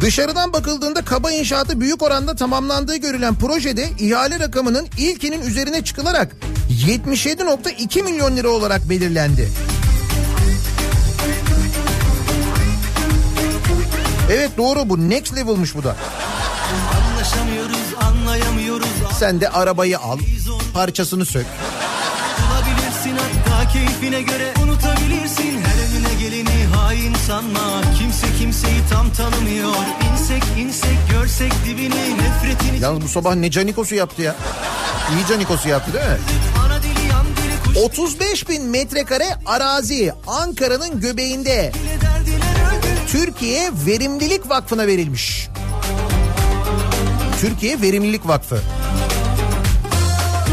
Dışarıdan 0.01 0.53
bakıldığında 0.53 1.05
kaba 1.05 1.31
inşaatı 1.31 1.81
büyük 1.81 2.03
oranda 2.03 2.37
tamamlandığı 2.37 2.97
görülen 2.97 3.35
projede 3.35 3.89
ihale 3.99 4.39
rakamının 4.39 4.89
ilkinin 4.99 5.43
üzerine 5.43 5.85
çıkılarak 5.85 6.37
77.2 6.87 8.03
milyon 8.03 8.37
lira 8.37 8.49
olarak 8.49 8.91
belirlendi. 8.91 9.49
Evet 14.31 14.51
doğru 14.59 14.89
bu 14.89 15.11
next 15.11 15.37
level'mış 15.37 15.75
bu 15.75 15.85
da. 15.85 15.97
Anlaşamıyoruz 16.97 17.95
anlayamıyoruz 18.01 18.87
Sen 19.19 19.41
de 19.41 19.49
arabayı 19.49 19.99
al, 19.99 20.19
parçasını 20.75 21.27
sök. 21.27 21.47
Bulabilirsin 22.51 23.17
hatta 23.47 23.69
keyfine 23.73 24.23
göre 24.23 24.53
unutabilirsin 24.65 25.63
Her 25.63 25.97
önüne 25.99 26.21
geleni 26.21 26.67
hain 26.77 27.15
sanma 27.27 27.61
Kimse 27.99 28.27
kimseyi 28.39 28.81
tam 28.91 29.11
tanımıyor 29.13 29.75
İnsek 30.13 30.43
insek 30.59 30.99
görsek 31.11 31.53
dibini 31.67 32.19
nefretini 32.19 32.81
Yalnız 32.81 33.03
bu 33.03 33.09
sabah 33.09 33.35
ne 33.35 33.51
canikosu 33.51 33.95
yaptı 33.95 34.23
ya? 34.23 34.35
İyi 35.17 35.27
canikosu 35.27 35.69
yaptı 35.69 35.93
değil 35.93 36.05
mi? 36.05 36.17
Ana 36.67 36.83
dili 36.83 37.09
yan 37.11 37.27
dili 37.27 37.75
kuş 37.75 37.77
35 37.77 38.49
bin 38.49 38.65
metrekare 38.65 39.37
arazi 39.47 40.13
Ankara'nın 40.27 41.01
göbeğinde 41.01 41.73
Türkiye 43.13 43.71
Verimlilik 43.87 44.51
Vakfı'na 44.51 44.87
verilmiş. 44.87 45.49
Türkiye 47.41 47.81
Verimlilik 47.83 48.29
Vakfı. 48.29 48.61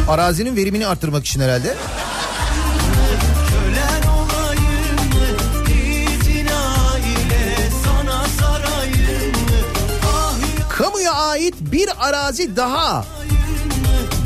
Arazinin 0.10 0.56
verimini 0.56 0.88
arttırmak 0.88 1.26
için 1.26 1.42
herhalde. 1.42 1.76
Ah 10.06 10.38
ya 10.58 10.70
Kamuya 10.70 11.14
ait 11.14 11.56
bir 11.62 11.90
arazi 12.00 12.56
daha 12.56 13.06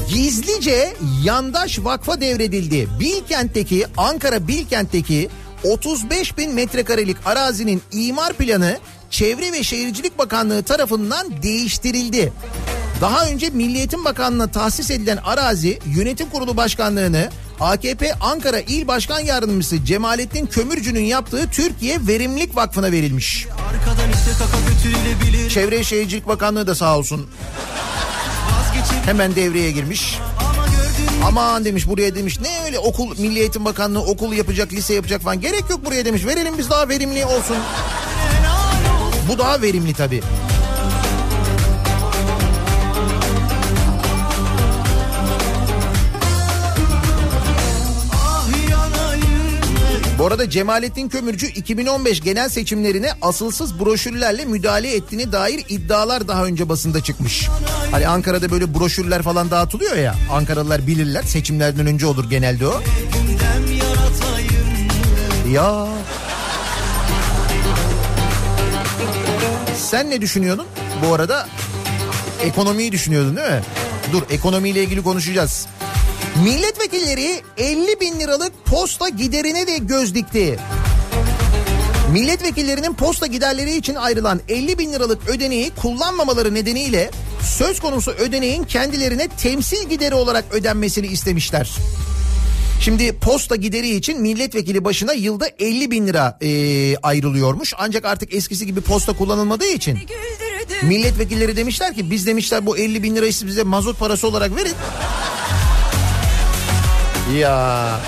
gizlice 0.09 0.93
yandaş 1.23 1.79
vakfa 1.79 2.21
devredildi. 2.21 2.87
Bilkent'teki 2.99 3.85
Ankara 3.97 4.47
Bilkent'teki 4.47 5.29
35 5.63 6.37
bin 6.37 6.53
metrekarelik 6.53 7.17
arazinin 7.25 7.81
imar 7.91 8.33
planı 8.33 8.77
Çevre 9.09 9.51
ve 9.51 9.63
Şehircilik 9.63 10.17
Bakanlığı 10.17 10.63
tarafından 10.63 11.43
değiştirildi. 11.43 12.33
Daha 13.01 13.25
önce 13.25 13.49
Milliyetin 13.49 14.05
Bakanlığı'na 14.05 14.47
tahsis 14.47 14.91
edilen 14.91 15.17
arazi 15.17 15.79
yönetim 15.85 16.29
kurulu 16.29 16.57
başkanlığını 16.57 17.29
AKP 17.59 18.13
Ankara 18.13 18.59
İl 18.59 18.87
Başkan 18.87 19.19
Yardımcısı 19.19 19.85
Cemalettin 19.85 20.45
Kömürcü'nün 20.45 21.03
yaptığı 21.03 21.49
Türkiye 21.49 22.07
Verimlilik 22.07 22.55
Vakfı'na 22.55 22.91
verilmiş. 22.91 23.47
Çevre 25.49 25.83
Şehircilik 25.83 26.27
Bakanlığı 26.27 26.67
da 26.67 26.75
sağ 26.75 26.97
olsun 26.97 27.27
hemen 29.05 29.35
devreye 29.35 29.71
girmiş. 29.71 30.19
Aman 31.27 31.65
demiş 31.65 31.87
buraya 31.87 32.15
demiş 32.15 32.39
ne 32.39 32.65
öyle 32.65 32.79
okul 32.79 33.19
Milli 33.19 33.39
Eğitim 33.39 33.65
Bakanlığı 33.65 34.01
okul 34.01 34.33
yapacak 34.33 34.73
lise 34.73 34.93
yapacak 34.93 35.21
falan 35.21 35.41
gerek 35.41 35.63
yok 35.69 35.85
buraya 35.85 36.05
demiş 36.05 36.25
verelim 36.25 36.57
biz 36.57 36.69
daha 36.69 36.89
verimli 36.89 37.25
olsun. 37.25 37.57
Bu 39.29 39.37
daha 39.37 39.61
verimli 39.61 39.93
tabii. 39.93 40.21
Bu 50.23 50.27
arada 50.27 50.49
Cemalettin 50.49 51.09
Kömürcü 51.09 51.47
2015 51.47 52.21
genel 52.21 52.49
seçimlerine 52.49 53.11
asılsız 53.21 53.79
broşürlerle 53.79 54.45
müdahale 54.45 54.95
ettiğine 54.95 55.31
dair 55.31 55.65
iddialar 55.69 56.27
daha 56.27 56.45
önce 56.45 56.69
basında 56.69 57.03
çıkmış. 57.03 57.47
Hani 57.91 58.07
Ankara'da 58.07 58.51
böyle 58.51 58.73
broşürler 58.73 59.21
falan 59.21 59.51
dağıtılıyor 59.51 59.95
ya 59.95 60.15
Ankaralılar 60.31 60.87
bilirler 60.87 61.23
seçimlerden 61.23 61.87
önce 61.87 62.05
olur 62.05 62.29
genelde 62.29 62.67
o. 62.67 62.81
Ya. 65.51 65.87
Sen 69.77 70.09
ne 70.09 70.21
düşünüyordun 70.21 70.65
bu 71.05 71.13
arada? 71.13 71.47
Ekonomiyi 72.43 72.91
düşünüyordun 72.91 73.35
değil 73.35 73.51
mi? 73.51 73.61
Dur 74.11 74.21
ekonomiyle 74.29 74.83
ilgili 74.83 75.03
konuşacağız. 75.03 75.67
Milletvekilleri 76.41 77.41
50 77.57 77.99
bin 77.99 78.19
liralık 78.19 78.65
posta 78.65 79.09
giderine 79.09 79.67
de 79.67 79.77
göz 79.77 80.15
dikti. 80.15 80.59
Milletvekillerinin 82.11 82.93
posta 82.93 83.27
giderleri 83.27 83.75
için 83.75 83.95
ayrılan 83.95 84.41
50 84.49 84.79
bin 84.79 84.93
liralık 84.93 85.29
ödeneği 85.29 85.71
kullanmamaları 85.81 86.53
nedeniyle 86.53 87.11
söz 87.57 87.79
konusu 87.79 88.11
ödeneğin 88.11 88.63
kendilerine 88.63 89.27
temsil 89.27 89.89
gideri 89.89 90.15
olarak 90.15 90.45
ödenmesini 90.51 91.07
istemişler. 91.07 91.71
Şimdi 92.81 93.19
posta 93.19 93.55
gideri 93.55 93.89
için 93.89 94.21
milletvekili 94.21 94.85
başına 94.85 95.13
yılda 95.13 95.49
50 95.59 95.91
bin 95.91 96.07
lira 96.07 96.37
e, 96.41 96.49
ayrılıyormuş. 96.97 97.73
Ancak 97.77 98.05
artık 98.05 98.33
eskisi 98.33 98.65
gibi 98.65 98.81
posta 98.81 99.13
kullanılmadığı 99.13 99.67
için 99.67 99.99
milletvekilleri 100.83 101.55
demişler 101.55 101.95
ki 101.95 102.11
biz 102.11 102.27
demişler 102.27 102.65
bu 102.65 102.77
50 102.77 103.03
bin 103.03 103.15
lirayı 103.15 103.33
siz 103.33 103.47
bize 103.47 103.63
mazot 103.63 103.99
parası 103.99 104.27
olarak 104.27 104.55
verin. 104.55 104.73
Ya 107.31 107.99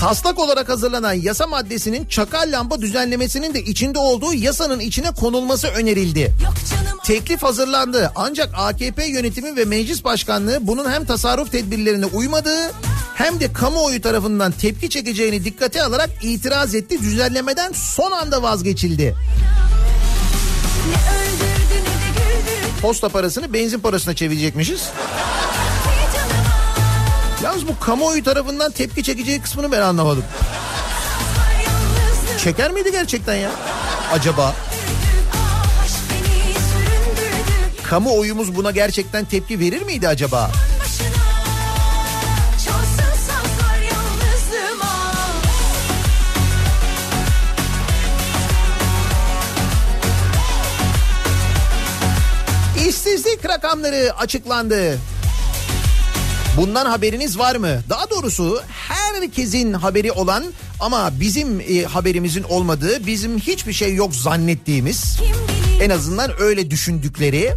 taslak 0.00 0.38
olarak 0.38 0.68
hazırlanan 0.68 1.12
yasa 1.12 1.46
maddesinin 1.46 2.04
çakal 2.06 2.52
lamba 2.52 2.80
düzenlemesinin 2.80 3.54
de 3.54 3.62
içinde 3.62 3.98
olduğu 3.98 4.34
yasanın 4.34 4.80
içine 4.80 5.10
konulması 5.10 5.68
önerildi. 5.68 6.32
Teklif 7.04 7.42
hazırlandı 7.42 8.12
ancak 8.14 8.50
AKP 8.56 9.04
yönetimi 9.06 9.56
ve 9.56 9.64
meclis 9.64 10.04
başkanlığı 10.04 10.58
bunun 10.60 10.90
hem 10.90 11.04
tasarruf 11.04 11.52
tedbirlerine 11.52 12.06
uymadığı 12.06 12.72
hem 13.14 13.40
de 13.40 13.52
kamuoyu 13.52 14.02
tarafından 14.02 14.52
tepki 14.52 14.90
çekeceğini 14.90 15.44
dikkate 15.44 15.82
alarak 15.82 16.10
itiraz 16.22 16.74
etti. 16.74 17.00
Düzenlemeden 17.02 17.72
son 17.72 18.12
anda 18.12 18.42
vazgeçildi. 18.42 19.14
Ne 20.88 20.94
güldürdü 20.94 21.25
Posta 22.82 23.08
parasını 23.08 23.52
benzin 23.52 23.80
parasına 23.80 24.14
çevirecekmişiz. 24.14 24.90
Yalnız 27.44 27.68
bu 27.68 27.78
kamuoyu 27.78 28.24
tarafından 28.24 28.70
tepki 28.72 29.02
çekeceği 29.02 29.42
kısmını 29.42 29.72
ben 29.72 29.80
anlamadım. 29.80 30.24
Çeker 32.44 32.70
miydi 32.70 32.92
gerçekten 32.92 33.34
ya? 33.34 33.50
acaba? 34.12 34.54
Kamuoyumuz 37.82 38.56
buna 38.56 38.70
gerçekten 38.70 39.24
tepki 39.24 39.60
verir 39.60 39.82
miydi 39.82 40.08
acaba? 40.08 40.50
başına 40.50 40.75
İşsizlik 53.36 53.50
rakamları 53.50 54.16
açıklandı. 54.18 54.98
Bundan 56.56 56.86
haberiniz 56.86 57.38
var 57.38 57.56
mı? 57.56 57.82
Daha 57.88 58.10
doğrusu 58.10 58.62
herkesin 58.68 59.72
haberi 59.72 60.12
olan 60.12 60.44
ama 60.80 61.10
bizim 61.20 61.60
e, 61.60 61.82
haberimizin 61.82 62.42
olmadığı, 62.42 63.06
bizim 63.06 63.38
hiçbir 63.38 63.72
şey 63.72 63.94
yok 63.94 64.14
zannettiğimiz, 64.14 65.18
en 65.82 65.90
azından 65.90 66.30
öyle 66.40 66.70
düşündükleri 66.70 67.52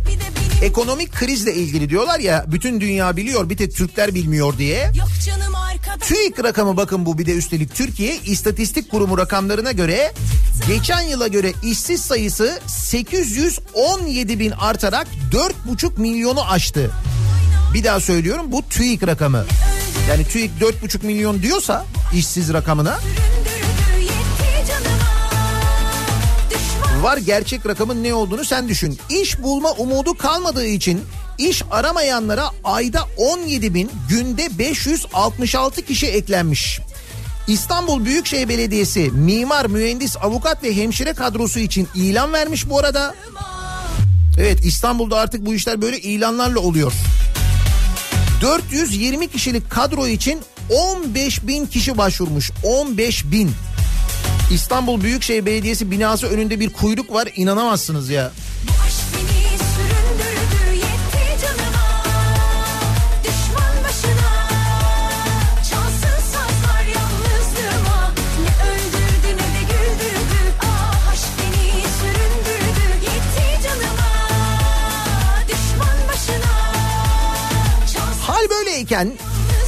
ekonomik 0.61 1.11
krizle 1.11 1.53
ilgili 1.53 1.89
diyorlar 1.89 2.19
ya 2.19 2.45
bütün 2.47 2.81
dünya 2.81 3.17
biliyor 3.17 3.49
bir 3.49 3.57
tek 3.57 3.75
Türkler 3.75 4.15
bilmiyor 4.15 4.57
diye. 4.57 4.91
TÜİK 5.99 6.43
rakamı 6.43 6.77
bakın 6.77 7.05
bu 7.05 7.17
bir 7.17 7.25
de 7.25 7.33
üstelik 7.33 7.75
Türkiye 7.75 8.17
İstatistik 8.17 8.91
Kurumu 8.91 9.17
rakamlarına 9.17 9.71
göre 9.71 10.13
geçen 10.67 11.01
yıla 11.01 11.27
göre 11.27 11.53
işsiz 11.63 12.01
sayısı 12.01 12.59
817 12.67 14.39
bin 14.39 14.51
artarak 14.51 15.07
4,5 15.31 16.01
milyonu 16.01 16.51
aştı. 16.51 16.91
Bir 17.73 17.83
daha 17.83 17.99
söylüyorum 17.99 18.45
bu 18.51 18.63
TÜİK 18.69 19.07
rakamı. 19.07 19.45
Yani 20.09 20.27
TÜİK 20.27 20.51
4,5 20.61 21.05
milyon 21.05 21.41
diyorsa 21.41 21.85
işsiz 22.13 22.53
rakamına 22.53 22.99
var 27.03 27.17
gerçek 27.17 27.65
rakamın 27.65 28.03
ne 28.03 28.13
olduğunu 28.13 28.45
sen 28.45 28.69
düşün. 28.69 28.99
İş 29.09 29.41
bulma 29.41 29.71
umudu 29.71 30.17
kalmadığı 30.17 30.65
için 30.65 31.01
iş 31.37 31.63
aramayanlara 31.71 32.49
ayda 32.63 33.07
17 33.17 33.73
bin 33.73 33.91
günde 34.09 34.57
566 34.59 35.81
kişi 35.81 36.07
eklenmiş. 36.07 36.79
İstanbul 37.47 38.05
Büyükşehir 38.05 38.49
Belediyesi 38.49 39.11
mimar, 39.11 39.65
mühendis, 39.65 40.17
avukat 40.17 40.63
ve 40.63 40.75
hemşire 40.75 41.13
kadrosu 41.13 41.59
için 41.59 41.87
ilan 41.95 42.33
vermiş 42.33 42.69
bu 42.69 42.79
arada. 42.79 43.15
Evet 44.39 44.65
İstanbul'da 44.65 45.17
artık 45.17 45.45
bu 45.45 45.53
işler 45.53 45.81
böyle 45.81 45.99
ilanlarla 45.99 46.59
oluyor. 46.59 46.93
420 48.41 49.27
kişilik 49.27 49.69
kadro 49.69 50.07
için 50.07 50.39
15 50.69 51.47
bin 51.47 51.65
kişi 51.65 51.97
başvurmuş. 51.97 52.51
15 52.63 53.31
bin. 53.31 53.51
İstanbul 54.51 55.01
Büyükşehir 55.01 55.45
Belediyesi 55.45 55.91
binası 55.91 56.27
önünde 56.27 56.59
bir 56.59 56.69
kuyruk 56.69 57.13
var. 57.13 57.29
İnanamazsınız 57.35 58.09
ya. 58.09 58.31
Ah 78.21 78.27
Hal 78.27 78.49
böyleyken 78.49 79.11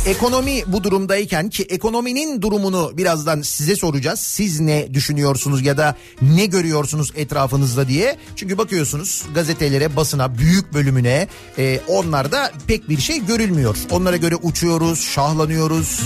ekonomi 0.06 0.64
bu 0.68 0.84
durumdayken 0.84 1.50
ki 1.50 1.64
ekonominin 1.64 2.42
durumunu 2.42 2.92
birazdan 2.98 3.42
size 3.42 3.76
soracağız. 3.76 4.20
Siz 4.20 4.60
ne 4.60 4.94
düşünüyorsunuz 4.94 5.66
ya 5.66 5.78
da 5.78 5.96
ne 6.22 6.46
görüyorsunuz 6.46 7.12
etrafınızda 7.16 7.88
diye. 7.88 8.18
Çünkü 8.36 8.58
bakıyorsunuz 8.58 9.24
gazetelere, 9.36 9.96
basına, 9.96 10.38
büyük 10.38 10.74
bölümüne 10.74 11.28
e, 11.58 11.80
onlarda 11.88 12.52
pek 12.68 12.90
bir 12.90 12.98
şey 12.98 13.26
görülmüyor. 13.26 13.78
Onlara 13.92 14.18
göre 14.18 14.36
uçuyoruz, 14.36 15.00
şahlanıyoruz. 15.00 16.02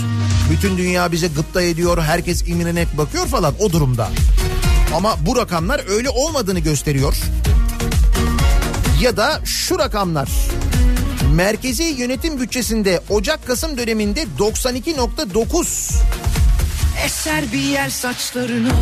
Bütün 0.50 0.78
dünya 0.78 1.12
bize 1.12 1.26
gıpta 1.26 1.62
ediyor, 1.62 2.02
herkes 2.02 2.48
imrenerek 2.48 2.98
bakıyor 2.98 3.26
falan 3.26 3.54
o 3.60 3.72
durumda. 3.72 4.08
Ama 4.94 5.16
bu 5.26 5.36
rakamlar 5.36 5.80
öyle 5.88 6.10
olmadığını 6.10 6.60
gösteriyor. 6.60 7.16
Ya 9.00 9.16
da 9.16 9.40
şu 9.44 9.78
rakamlar. 9.78 10.28
Merkezi 11.36 11.82
yönetim 11.82 12.40
bütçesinde 12.40 13.00
Ocak-Kasım 13.10 13.78
döneminde 13.78 14.26
92.9 14.38 15.94
Eser 17.04 17.52
bir 17.52 17.58
yer 17.58 17.90
saçlarına 17.90 18.72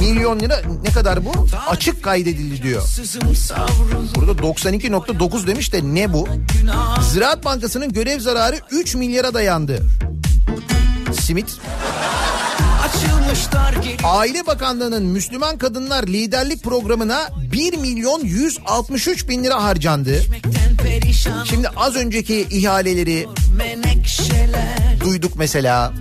milyon 0.00 0.40
lira 0.40 0.62
ne 0.84 0.92
kadar 0.92 1.24
bu? 1.24 1.32
Açık 1.68 2.02
kaydedildi 2.02 2.62
diyor. 2.62 2.82
Burada 4.14 4.32
92.9 4.32 5.46
demiş 5.46 5.72
de 5.72 5.80
ne 5.82 6.12
bu? 6.12 6.28
Ziraat 7.12 7.44
Bankası'nın 7.44 7.92
görev 7.92 8.20
zararı 8.20 8.56
3 8.70 8.94
milyara 8.94 9.34
dayandı. 9.34 9.82
Simit. 11.20 11.56
Aile 14.04 14.46
Bakanlığı'nın 14.46 15.02
Müslüman 15.02 15.58
Kadınlar 15.58 16.06
Liderlik 16.06 16.62
Programı'na 16.62 17.28
1 17.52 17.76
milyon 17.76 18.20
163 18.24 19.28
bin 19.28 19.44
lira 19.44 19.62
harcandı. 19.62 20.12
Perişan 20.12 20.61
Şimdi 21.44 21.68
az 21.76 21.96
önceki 21.96 22.46
ihaleleri 22.50 23.26
duyduk 25.00 25.36
mesela. 25.36 25.92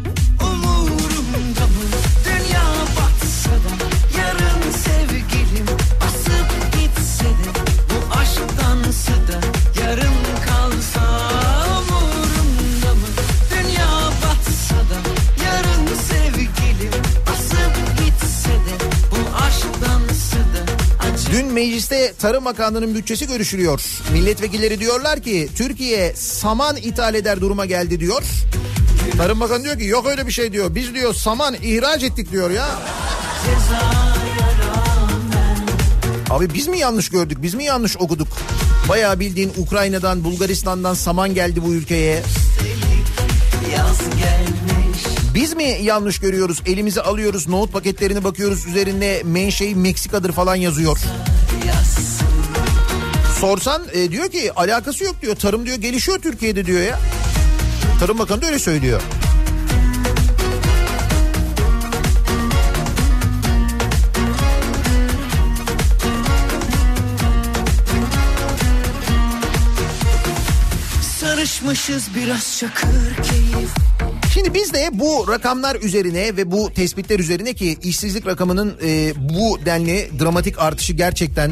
Mecliste 21.61 22.13
Tarım 22.19 22.45
Bakanlığı'nın 22.45 22.95
bütçesi 22.95 23.27
görüşülüyor. 23.27 23.81
Milletvekilleri 24.13 24.79
diyorlar 24.79 25.21
ki 25.21 25.49
Türkiye 25.55 26.13
saman 26.15 26.77
ithal 26.77 27.15
eder 27.15 27.41
duruma 27.41 27.65
geldi 27.65 27.99
diyor. 27.99 28.23
Tarım 29.17 29.39
Bakanı 29.39 29.63
diyor 29.63 29.79
ki 29.79 29.85
yok 29.85 30.07
öyle 30.07 30.27
bir 30.27 30.31
şey 30.31 30.51
diyor. 30.51 30.75
Biz 30.75 30.93
diyor 30.93 31.13
saman 31.13 31.55
ihraç 31.61 32.03
ettik 32.03 32.31
diyor 32.31 32.51
ya. 32.51 32.67
Abi 36.29 36.53
biz 36.53 36.67
mi 36.67 36.79
yanlış 36.79 37.09
gördük? 37.09 37.37
Biz 37.41 37.53
mi 37.53 37.63
yanlış 37.63 37.97
okuduk? 37.97 38.27
Bayağı 38.89 39.19
bildiğin 39.19 39.53
Ukrayna'dan, 39.57 40.23
Bulgaristan'dan 40.23 40.93
saman 40.93 41.33
geldi 41.33 41.63
bu 41.63 41.73
ülkeye. 41.73 42.23
Biz 45.35 45.53
mi 45.53 45.77
yanlış 45.83 46.19
görüyoruz? 46.19 46.61
Elimize 46.65 47.01
alıyoruz, 47.01 47.47
nohut 47.47 47.73
paketlerini 47.73 48.23
bakıyoruz. 48.23 48.65
Üzerinde 48.65 49.21
menşei 49.25 49.75
Meksika'dır 49.75 50.31
falan 50.31 50.55
yazıyor. 50.55 50.97
Sorsan 53.39 53.81
e, 53.93 54.11
diyor 54.11 54.31
ki 54.31 54.51
alakası 54.55 55.03
yok 55.03 55.15
diyor. 55.21 55.35
Tarım 55.35 55.65
diyor 55.65 55.77
gelişiyor 55.77 56.19
Türkiye'de 56.19 56.65
diyor 56.65 56.81
ya. 56.81 56.99
Tarım 57.99 58.19
Bakanı 58.19 58.41
da 58.41 58.45
öyle 58.45 58.59
söylüyor. 58.59 59.01
Sarışmışız 71.19 72.15
biraz 72.15 72.57
çakır 72.59 73.23
keyif 73.23 73.69
Şimdi 74.33 74.53
biz 74.53 74.73
de 74.73 74.89
bu 74.93 75.27
rakamlar 75.27 75.75
üzerine 75.75 76.37
ve 76.37 76.51
bu 76.51 76.73
tespitler 76.73 77.19
üzerine 77.19 77.53
ki 77.53 77.77
işsizlik 77.83 78.27
rakamının 78.27 78.77
e, 78.83 79.13
bu 79.17 79.59
denli 79.65 80.09
dramatik 80.19 80.59
artışı 80.59 80.93
gerçekten 80.93 81.51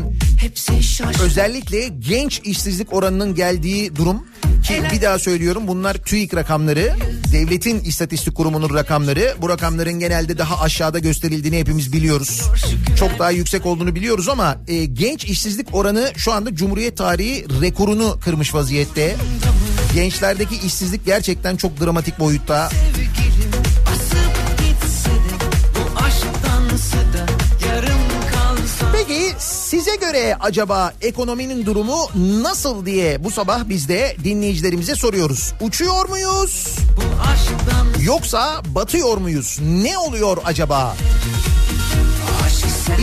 özellikle 1.24 1.88
genç 1.88 2.42
işsizlik 2.44 2.94
oranının 2.94 3.36
geldiği 3.36 3.96
durum 3.96 4.28
ki 4.68 4.84
bir 4.94 5.02
daha 5.02 5.20
söylüyorum 5.20 5.64
bunlar 5.68 5.94
TÜİK 5.94 6.36
rakamları 6.36 6.96
devletin 7.34 7.80
istatistik 7.80 8.36
kurumunun 8.36 8.74
rakamları. 8.74 9.36
Bu 9.42 9.50
rakamların 9.50 10.00
genelde 10.00 10.38
daha 10.38 10.60
aşağıda 10.62 11.00
gösterildiğini 11.00 11.58
hepimiz 11.58 11.94
biliyoruz. 11.94 12.42
Çok 13.00 13.20
daha 13.20 13.32
yüksek 13.32 13.66
olduğunu 13.66 13.96
biliyoruz 13.96 14.30
ama 14.30 14.58
e, 14.68 14.86
genç 14.86 15.26
işsizlik 15.26 15.76
oranı 15.76 16.12
şu 16.18 16.32
anda 16.32 16.56
Cumhuriyet 16.56 16.98
tarihi 16.98 17.46
rekorunu 17.62 18.20
kırmış 18.24 18.54
vaziyette 18.54 19.16
gençlerdeki 19.94 20.56
işsizlik 20.56 21.06
gerçekten 21.06 21.56
çok 21.58 21.80
dramatik 21.80 22.20
boyutta 22.20 22.70
Peki 28.94 29.34
size 29.40 29.96
göre 29.96 30.36
acaba 30.40 30.94
ekonominin 31.02 31.66
durumu 31.66 32.10
nasıl 32.16 32.86
diye 32.86 33.24
bu 33.24 33.32
sabah 33.32 33.70
biz 33.70 33.90
de 33.90 34.16
dinleyicilerimize 34.24 34.96
soruyoruz. 34.96 35.54
Uçuyor 35.62 36.10
muyuz 36.10 36.80
yoksa 38.04 38.62
batıyor 38.66 39.18
muyuz? 39.18 39.60
Ne 39.62 39.98
oluyor 39.98 40.38
acaba? 40.46 40.96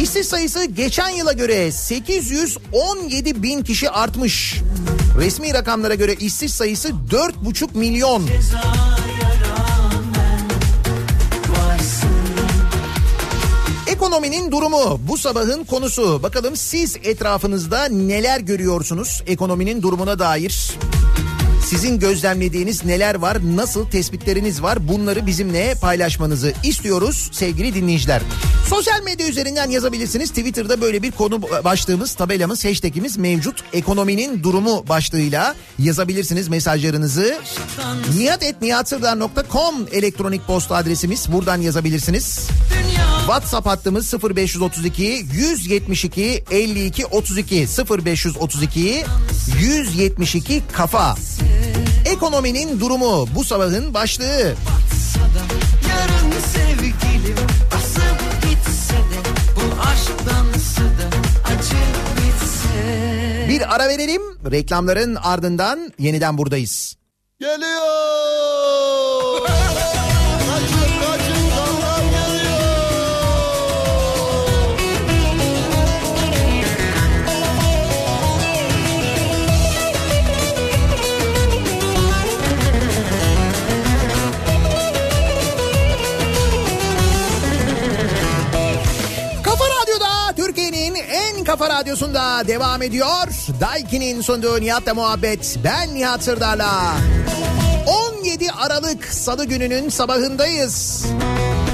İşsiz 0.03 0.29
sayısı 0.29 0.65
geçen 0.65 1.09
yıla 1.09 1.33
göre 1.33 1.73
817 1.73 3.43
bin 3.43 3.63
kişi 3.63 3.91
artmış. 3.91 4.61
Resmi 5.19 5.55
rakamlara 5.55 5.95
göre 5.95 6.15
işsiz 6.15 6.55
sayısı 6.55 6.89
4,5 6.89 7.79
milyon. 7.79 8.23
Ekonominin 13.87 14.53
durumu 14.53 15.01
bu 15.09 15.19
sabahın 15.19 15.65
konusu. 15.65 16.23
Bakalım 16.23 16.57
siz 16.57 16.97
etrafınızda 17.03 17.85
neler 17.85 18.41
görüyorsunuz 18.41 19.23
ekonominin 19.27 19.83
durumuna 19.83 20.19
dair? 20.19 20.71
Sizin 21.67 21.99
gözlemlediğiniz 21.99 22.85
neler 22.85 23.15
var, 23.15 23.39
nasıl 23.57 23.91
tespitleriniz 23.91 24.63
var 24.63 24.89
bunları 24.89 25.27
bizimle 25.27 25.75
paylaşmanızı 25.81 26.53
istiyoruz 26.63 27.31
sevgili 27.33 27.75
dinleyiciler. 27.75 28.23
Sosyal 28.69 29.03
medya 29.03 29.29
üzerinden 29.29 29.71
yazabilirsiniz. 29.71 30.29
Twitter'da 30.29 30.81
böyle 30.81 31.03
bir 31.03 31.11
konu 31.11 31.43
başlığımız, 31.43 32.15
tabelamız, 32.15 32.65
hashtagimiz 32.65 33.17
mevcut. 33.17 33.65
Ekonominin 33.73 34.43
durumu 34.43 34.89
başlığıyla 34.89 35.55
yazabilirsiniz 35.79 36.49
mesajlarınızı. 36.49 37.39
nihatetnihatsırdar.com 38.17 39.75
elektronik 39.93 40.47
posta 40.47 40.77
adresimiz. 40.77 41.33
Buradan 41.33 41.61
yazabilirsiniz. 41.61 42.49
WhatsApp 43.27 43.67
hattımız 43.67 44.15
0532 44.15 45.27
172 45.33 46.45
52 46.51 47.07
32 47.07 47.67
0532 47.91 49.05
172 49.61 50.63
kafa. 50.73 51.17
Ekonominin 52.05 52.81
durumu 52.81 53.29
bu 53.35 53.45
sabahın 53.45 53.95
başlığı. 53.95 54.55
Sevgilim 56.55 57.37
de. 57.37 57.47
Bir 63.49 63.75
ara 63.75 63.89
verelim. 63.89 64.23
Reklamların 64.51 65.15
ardından 65.15 65.93
yeniden 65.99 66.39
buradayız. 66.39 66.97
Geliyor. 67.41 68.77
Kafa 91.59 91.75
radyosunda 91.75 92.49
devam 92.49 92.83
ediyor. 92.83 93.29
Daiki'nin 93.61 94.21
sunduğu 94.21 94.61
Nihat'la 94.61 94.95
muhabbet. 94.95 95.59
Ben 95.65 95.95
Nihat 95.95 96.23
Sırdar'la. 96.23 96.95
17 98.19 98.53
Aralık 98.53 99.05
Salı 99.05 99.45
gününün 99.45 99.89
sabahındayız. 99.89 101.07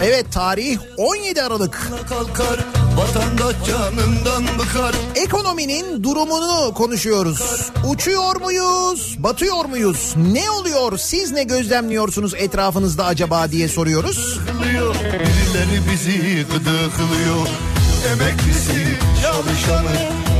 Evet 0.04 0.32
tarih 0.32 0.78
17 0.96 1.42
Aralık. 1.42 1.90
Kalkar 2.08 2.64
vatandaş 2.96 3.56
canından 3.66 4.58
bıkar. 4.58 4.94
Ekonominin 5.14 6.02
durumunu 6.04 6.74
konuşuyoruz. 6.74 7.70
Uçuyor 7.88 8.40
muyuz? 8.40 9.16
Batıyor 9.18 9.64
muyuz? 9.64 10.14
Ne 10.16 10.50
oluyor? 10.50 10.98
Siz 10.98 11.32
ne 11.32 11.42
gözlemliyorsunuz 11.42 12.34
etrafınızda 12.34 13.04
acaba 13.04 13.50
diye 13.50 13.68
soruyoruz. 13.68 14.38
Birileri 14.62 15.90
bizi 15.92 16.46
gıdıklıyor. 16.46 17.71
Emeklisi 18.10 18.98
çalışanı 19.22 19.96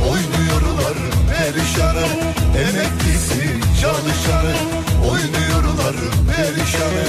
oynuyorlar 0.09 0.97
perişanı. 1.29 2.05
Emeklisi 2.57 3.41
çalışanı 3.81 4.53
oynuyorlar 5.11 5.95
perişanı. 6.35 7.03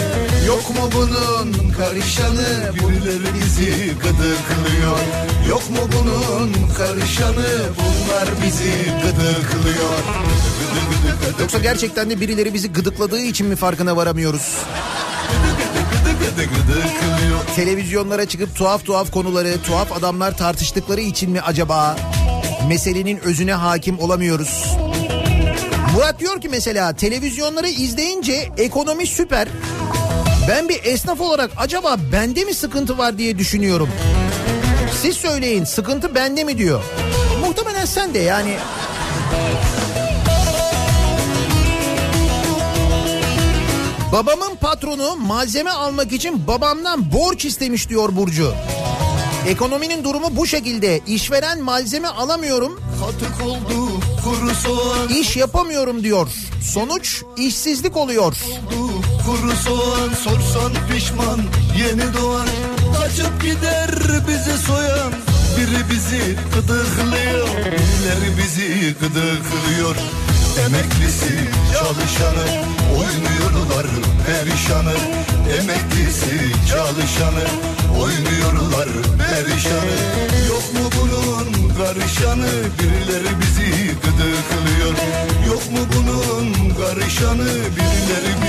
Yok 0.46 0.70
mu 0.70 0.90
bunun 0.94 1.70
karışanı? 1.70 2.72
Birileri 2.74 3.34
bizi 3.34 3.92
gıdıklıyor. 3.94 4.98
Yok 5.48 5.70
mu 5.70 5.78
bunun 5.92 6.52
karışanı? 6.78 7.46
Bunlar 7.78 8.28
bizi 8.44 8.72
gıdıklıyor. 9.02 9.98
Gıdı 10.60 10.80
gıdı 10.90 11.30
gıdı 11.30 11.42
Yoksa 11.42 11.58
gerçekten 11.58 12.10
de 12.10 12.20
birileri 12.20 12.54
bizi 12.54 12.72
gıdıkladığı 12.72 13.20
için 13.20 13.46
mi 13.46 13.56
farkına 13.56 13.96
varamıyoruz? 13.96 14.56
Gıdı 16.24 16.42
gıdı 16.44 16.80
gıdıklıyor. 16.80 17.38
Televizyonlara 17.56 18.26
çıkıp 18.28 18.56
tuhaf 18.56 18.84
tuhaf 18.84 19.10
konuları, 19.10 19.62
tuhaf 19.62 19.92
adamlar 19.92 20.36
tartıştıkları 20.36 21.00
için 21.00 21.30
mi 21.30 21.40
acaba 21.40 21.96
meselenin 22.68 23.18
özüne 23.18 23.52
hakim 23.54 23.98
olamıyoruz? 23.98 24.76
Murat 25.94 26.20
diyor 26.20 26.40
ki 26.40 26.48
mesela 26.48 26.92
televizyonları 26.96 27.68
izleyince 27.68 28.50
ekonomi 28.58 29.06
süper. 29.06 29.48
Ben 30.48 30.68
bir 30.68 30.84
esnaf 30.84 31.20
olarak 31.20 31.50
acaba 31.56 31.96
bende 32.12 32.44
mi 32.44 32.54
sıkıntı 32.54 32.98
var 32.98 33.18
diye 33.18 33.38
düşünüyorum. 33.38 33.88
Siz 35.02 35.16
söyleyin 35.16 35.64
sıkıntı 35.64 36.14
bende 36.14 36.44
mi 36.44 36.58
diyor. 36.58 36.82
Muhtemelen 37.40 37.84
sen 37.84 38.14
de 38.14 38.18
yani. 38.18 38.56
Babamın 44.14 44.56
patronu 44.56 45.16
malzeme 45.16 45.70
almak 45.70 46.12
için 46.12 46.46
babamdan 46.46 47.12
borç 47.12 47.44
istemiş 47.44 47.88
diyor 47.88 48.16
Burcu. 48.16 48.54
Ekonominin 49.48 50.04
durumu 50.04 50.36
bu 50.36 50.46
şekilde. 50.46 51.00
İşveren 51.06 51.62
malzeme 51.62 52.08
alamıyorum, 52.08 52.80
oldu 53.44 53.90
iş 55.10 55.36
yapamıyorum 55.36 56.02
diyor. 56.02 56.28
Sonuç 56.62 57.22
işsizlik 57.36 57.96
oluyor. 57.96 58.36
oldu 58.70 59.02
kuru 59.26 59.56
soğan 59.56 60.08
Sorsan 60.24 60.72
pişman 60.92 61.40
yeni 61.78 62.14
doğan 62.20 62.46
Kaçıp 62.98 63.42
gider 63.42 63.90
bizi 64.28 64.58
soyan 64.66 65.12
Biri 65.56 65.90
bizi 65.90 66.36
gıdıklıyor 66.54 67.48
Birileri 67.48 68.38
bizi 68.38 68.94
gıdıklıyor 69.00 69.96
Emeklisi 70.58 71.34
çalışanı 71.72 72.44
Oynuyorlar 72.98 73.86
perişanı. 74.26 74.94
Emeklisi 75.60 76.52
çalışanı 76.70 77.44
Oynuyorlar 78.00 78.88
perişanı. 79.18 79.96
Yok 80.48 80.66
mu 80.74 80.90
bunun 81.00 81.74
karışanı? 81.74 82.46
Birileri 82.78 83.40
bizi 83.40 83.86
gıdıklıyor. 83.86 84.94
Yok 85.46 85.70
mu 85.72 85.78
bunun 85.96 86.74
karışanı? 86.74 87.46
Birileri 87.76 88.43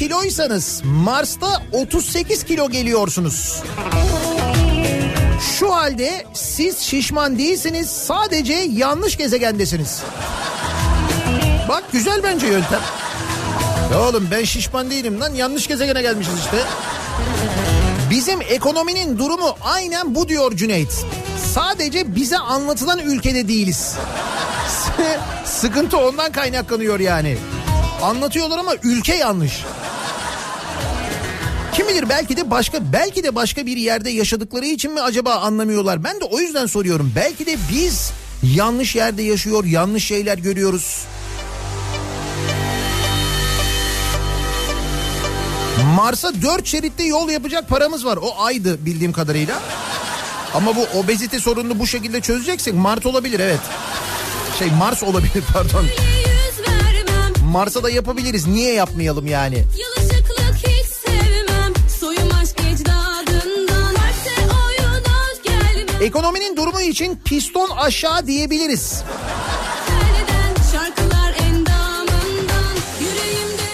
kiloysanız 0.00 0.82
Mars'ta 0.84 1.62
38 1.72 2.44
kilo 2.44 2.70
geliyorsunuz. 2.70 3.62
Şu 5.58 5.74
halde 5.74 6.24
siz 6.34 6.78
şişman 6.78 7.38
değilsiniz 7.38 7.90
sadece 7.90 8.52
yanlış 8.52 9.16
gezegendesiniz. 9.16 10.02
Bak 11.68 11.84
güzel 11.92 12.22
bence 12.22 12.46
yöntem. 12.46 12.80
Ya 13.92 14.00
oğlum 14.00 14.28
ben 14.30 14.44
şişman 14.44 14.90
değilim 14.90 15.20
lan 15.20 15.34
yanlış 15.34 15.68
gezegene 15.68 16.02
gelmişiz 16.02 16.34
işte. 16.38 16.56
Bizim 18.10 18.40
ekonominin 18.40 19.18
durumu 19.18 19.56
aynen 19.62 20.14
bu 20.14 20.28
diyor 20.28 20.56
Cüneyt. 20.56 21.04
Sadece 21.54 22.14
bize 22.14 22.38
anlatılan 22.38 22.98
ülkede 22.98 23.48
değiliz. 23.48 23.94
Sıkıntı 25.44 25.98
ondan 25.98 26.32
kaynaklanıyor 26.32 27.00
yani. 27.00 27.36
Anlatıyorlar 28.02 28.58
ama 28.58 28.72
ülke 28.82 29.14
yanlış. 29.14 29.64
Kim 31.80 31.88
bilir 31.88 32.08
belki 32.08 32.36
de 32.36 32.50
başka 32.50 32.92
belki 32.92 33.24
de 33.24 33.34
başka 33.34 33.66
bir 33.66 33.76
yerde 33.76 34.10
yaşadıkları 34.10 34.66
için 34.66 34.94
mi 34.94 35.00
acaba 35.00 35.34
anlamıyorlar? 35.34 36.04
Ben 36.04 36.20
de 36.20 36.24
o 36.24 36.40
yüzden 36.40 36.66
soruyorum. 36.66 37.12
Belki 37.16 37.46
de 37.46 37.56
biz 37.72 38.12
yanlış 38.42 38.96
yerde 38.96 39.22
yaşıyor, 39.22 39.64
yanlış 39.64 40.04
şeyler 40.04 40.38
görüyoruz. 40.38 41.04
Mars'a 45.96 46.42
dört 46.42 46.66
şeritli 46.66 47.08
yol 47.08 47.30
yapacak 47.30 47.68
paramız 47.68 48.04
var. 48.04 48.16
O 48.22 48.42
aydı 48.42 48.84
bildiğim 48.86 49.12
kadarıyla. 49.12 49.60
Ama 50.54 50.76
bu 50.76 50.98
obezite 50.98 51.40
sorununu 51.40 51.78
bu 51.78 51.86
şekilde 51.86 52.20
çözeceksek 52.20 52.74
Mart 52.74 53.06
olabilir 53.06 53.40
evet. 53.40 53.60
Şey 54.58 54.70
Mars 54.70 55.02
olabilir 55.02 55.44
pardon. 55.52 55.86
Mars'a 57.44 57.82
da 57.82 57.90
yapabiliriz. 57.90 58.46
Niye 58.46 58.72
yapmayalım 58.72 59.26
yani? 59.26 59.56
Yalışıklık 59.56 59.99
Ekonominin 66.00 66.56
durumu 66.56 66.80
için 66.80 67.20
piston 67.24 67.70
aşağı 67.70 68.26
diyebiliriz. 68.26 69.02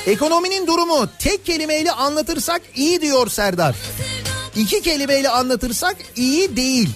Ekonominin 0.07 0.67
durumu 0.67 1.09
tek 1.19 1.47
kelimeyle 1.47 1.93
anlatırsak 1.93 2.63
iyi 2.75 3.01
diyor 3.01 3.29
Serdar. 3.29 3.77
İki 4.57 4.83
kelimeyle 4.83 5.29
anlatırsak 5.29 5.97
iyi 6.17 6.57
değil. 6.57 6.91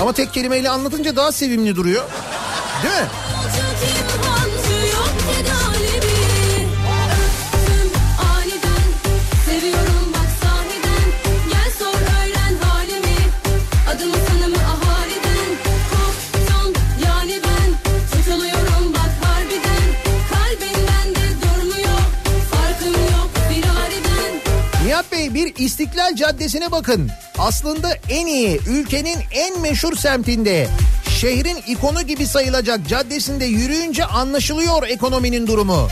Ama 0.00 0.12
tek 0.12 0.32
kelimeyle 0.34 0.70
anlatınca 0.70 1.16
daha 1.16 1.32
sevimli 1.32 1.76
duruyor. 1.76 2.04
Değil 2.82 2.94
mi? 2.94 3.08
Bey 25.14 25.34
bir 25.34 25.54
İstiklal 25.56 26.16
Caddesi'ne 26.16 26.72
bakın. 26.72 27.10
Aslında 27.38 27.88
en 28.08 28.26
iyi, 28.26 28.60
ülkenin 28.68 29.18
en 29.32 29.60
meşhur 29.60 29.96
semtinde, 29.96 30.68
şehrin 31.20 31.56
ikonu 31.66 32.02
gibi 32.02 32.26
sayılacak 32.26 32.88
caddesinde 32.88 33.44
yürüyünce 33.44 34.04
anlaşılıyor 34.04 34.82
ekonominin 34.88 35.46
durumu. 35.46 35.88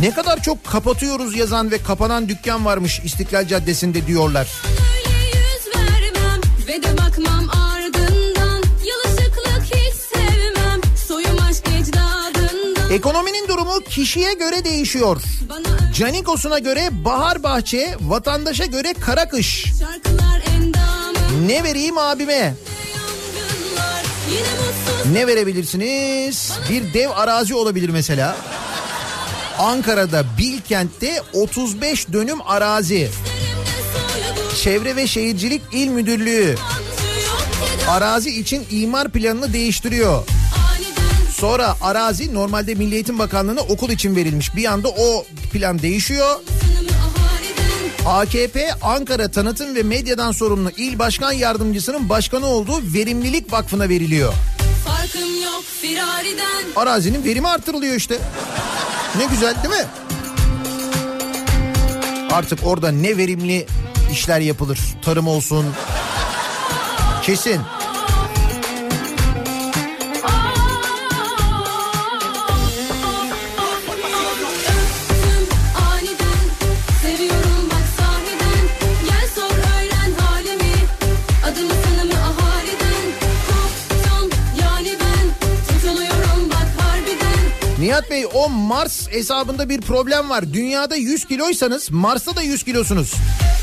Ne 0.00 0.10
kadar 0.10 0.42
çok 0.42 0.64
kapatıyoruz 0.64 1.36
yazan 1.36 1.70
ve 1.70 1.82
kapanan 1.82 2.28
dükkan 2.28 2.64
varmış 2.64 3.00
İstiklal 3.04 3.46
Caddesi'nde 3.46 4.06
diyorlar. 4.06 4.48
Ekonominin 12.92 13.48
durumu 13.48 13.80
kişiye 13.80 14.34
göre 14.34 14.64
değişiyor. 14.64 15.22
Canikos'una 15.94 16.58
göre 16.58 16.88
bahar 17.04 17.42
bahçe, 17.42 17.94
vatandaşa 18.00 18.66
göre 18.66 18.94
kara 19.00 19.28
kış. 19.28 19.66
Ne 21.46 21.64
vereyim 21.64 21.98
abime? 21.98 22.54
Ne 25.12 25.26
verebilirsiniz? 25.26 26.52
Bir 26.70 26.94
dev 26.94 27.10
arazi 27.10 27.54
olabilir 27.54 27.88
mesela. 27.88 28.36
Ankara'da 29.58 30.24
Bilkent'te 30.38 31.22
35 31.32 32.12
dönüm 32.12 32.38
arazi. 32.46 33.10
Çevre 34.62 34.96
ve 34.96 35.06
Şehircilik 35.06 35.62
İl 35.72 35.88
Müdürlüğü 35.88 36.56
arazi 37.88 38.40
için 38.40 38.66
imar 38.70 39.08
planını 39.08 39.52
değiştiriyor. 39.52 40.24
Sonra 41.42 41.76
arazi 41.80 42.34
normalde 42.34 42.74
Milli 42.74 42.94
Eğitim 42.94 43.18
Bakanlığı'na 43.18 43.60
okul 43.60 43.90
için 43.90 44.16
verilmiş. 44.16 44.56
Bir 44.56 44.64
anda 44.64 44.88
o 44.88 45.24
plan 45.52 45.82
değişiyor. 45.82 46.40
AKP 48.06 48.74
Ankara 48.82 49.30
Tanıtım 49.30 49.74
ve 49.74 49.82
Medyadan 49.82 50.32
sorumlu 50.32 50.70
İl 50.76 50.98
Başkan 50.98 51.32
Yardımcısının 51.32 52.08
başkanı 52.08 52.46
olduğu 52.46 52.94
Verimlilik 52.94 53.52
Vakfı'na 53.52 53.88
veriliyor. 53.88 54.32
Farkım 54.86 55.42
yok 55.42 55.64
firariden 55.80 56.64
Arazinin 56.76 57.24
verimi 57.24 57.48
artırılıyor 57.48 57.94
işte. 57.94 58.18
Ne 59.16 59.24
güzel 59.24 59.54
değil 59.62 59.74
mi? 59.74 59.86
Artık 62.32 62.58
orada 62.64 62.92
ne 62.92 63.16
verimli 63.16 63.66
işler 64.12 64.40
yapılır. 64.40 64.78
Tarım 65.04 65.28
olsun. 65.28 65.66
Kesin. 67.22 67.60
Nihat 87.92 88.10
Bey 88.10 88.26
o 88.34 88.48
Mars 88.48 89.08
hesabında 89.08 89.68
bir 89.68 89.80
problem 89.80 90.30
var. 90.30 90.52
Dünyada 90.52 90.96
100 90.96 91.24
kiloysanız 91.24 91.90
Mars'ta 91.90 92.36
da 92.36 92.42
100 92.42 92.62
kilosunuz. 92.62 93.14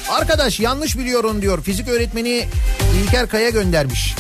Arkadaş 0.09 0.59
yanlış 0.59 0.97
biliyorum 0.97 1.41
diyor. 1.41 1.63
Fizik 1.63 1.87
öğretmeni 1.87 2.47
İlker 3.03 3.29
Kaya 3.29 3.49
göndermiş. 3.49 4.15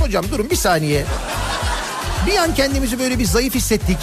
Hocam 0.00 0.24
durun 0.30 0.50
bir 0.50 0.56
saniye. 0.56 1.04
Bir 2.26 2.36
an 2.36 2.54
kendimizi 2.54 2.98
böyle 2.98 3.18
bir 3.18 3.24
zayıf 3.24 3.54
hissettik. 3.54 3.98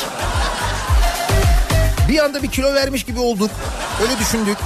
Bir 2.09 2.19
anda 2.19 2.43
bir 2.43 2.51
kilo 2.51 2.73
vermiş 2.73 3.03
gibi 3.03 3.19
olduk. 3.19 3.51
Öyle 4.01 4.19
düşündük. 4.19 4.57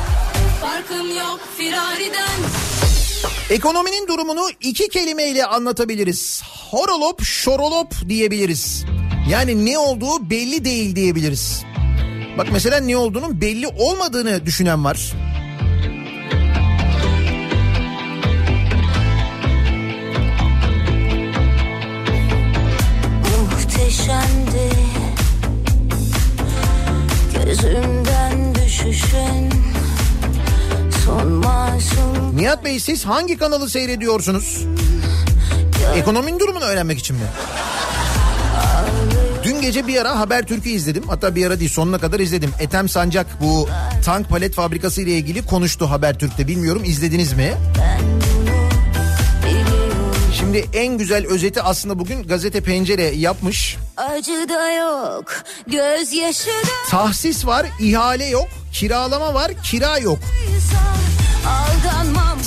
Farkım 0.62 1.18
yok 1.18 1.40
firariden 1.58 2.40
Ekonominin 3.50 4.08
durumunu 4.08 4.50
iki 4.62 4.90
kelimeyle 4.90 5.46
anlatabiliriz. 5.46 6.42
Horolop, 6.72 7.24
şorolop 7.24 8.10
diyebiliriz. 8.10 8.86
Yani 9.30 9.66
ne 9.66 9.78
olduğu 9.78 10.30
belli 10.30 10.66
değil 10.66 10.96
diyebiliriz. 10.96 11.64
Bak 12.38 12.48
mesela 12.52 12.80
ne 12.80 12.98
olduğunun 12.98 13.42
belli 13.42 13.68
olmadığını 13.68 14.46
düşünen 14.46 14.84
var. 14.84 15.14
muhteşemdi 23.52 24.70
Gözümden 27.46 28.56
düşüşün 28.56 29.50
Nihat 32.36 32.66
Bey 32.66 32.80
siz 32.80 33.06
hangi 33.06 33.38
kanalı 33.38 33.70
seyrediyorsunuz? 33.70 34.66
Ekonominin 35.96 36.40
durumunu 36.40 36.64
öğrenmek 36.64 37.00
için 37.00 37.16
mi? 37.16 37.26
Gece 39.64 39.88
bir 39.88 40.02
ara 40.02 40.20
Habertürk'ü 40.20 40.70
izledim. 40.70 41.04
Hatta 41.08 41.36
bir 41.36 41.46
ara 41.46 41.60
değil 41.60 41.72
sonuna 41.72 41.98
kadar 41.98 42.20
izledim. 42.20 42.52
Ethem 42.60 42.90
Sancak 42.90 43.42
bu 43.42 43.70
tank 44.06 44.30
palet 44.30 44.54
fabrikası 44.54 45.02
ile 45.02 45.12
ilgili 45.12 45.46
konuştu 45.46 45.90
Habertürk'te. 45.90 46.48
Bilmiyorum 46.48 46.84
izlediniz 46.86 47.34
mi? 47.34 47.54
Şimdi 50.34 50.66
en 50.74 50.98
güzel 50.98 51.28
özeti 51.28 51.62
aslında 51.62 52.00
bugün 52.00 52.24
gazete 52.24 52.62
pencere 52.62 53.04
yapmış. 53.04 53.78
Acı 53.98 54.50
da 54.50 54.72
yok 54.72 55.34
gözyaşı 55.68 56.50
da 56.50 56.90
Tahsis 56.90 57.46
var, 57.46 57.66
ihale 57.80 58.26
yok, 58.26 58.48
kiralama 58.74 59.34
var, 59.34 59.52
kira 59.64 59.98
yok. 59.98 60.20
Aldanmam 61.48 61.83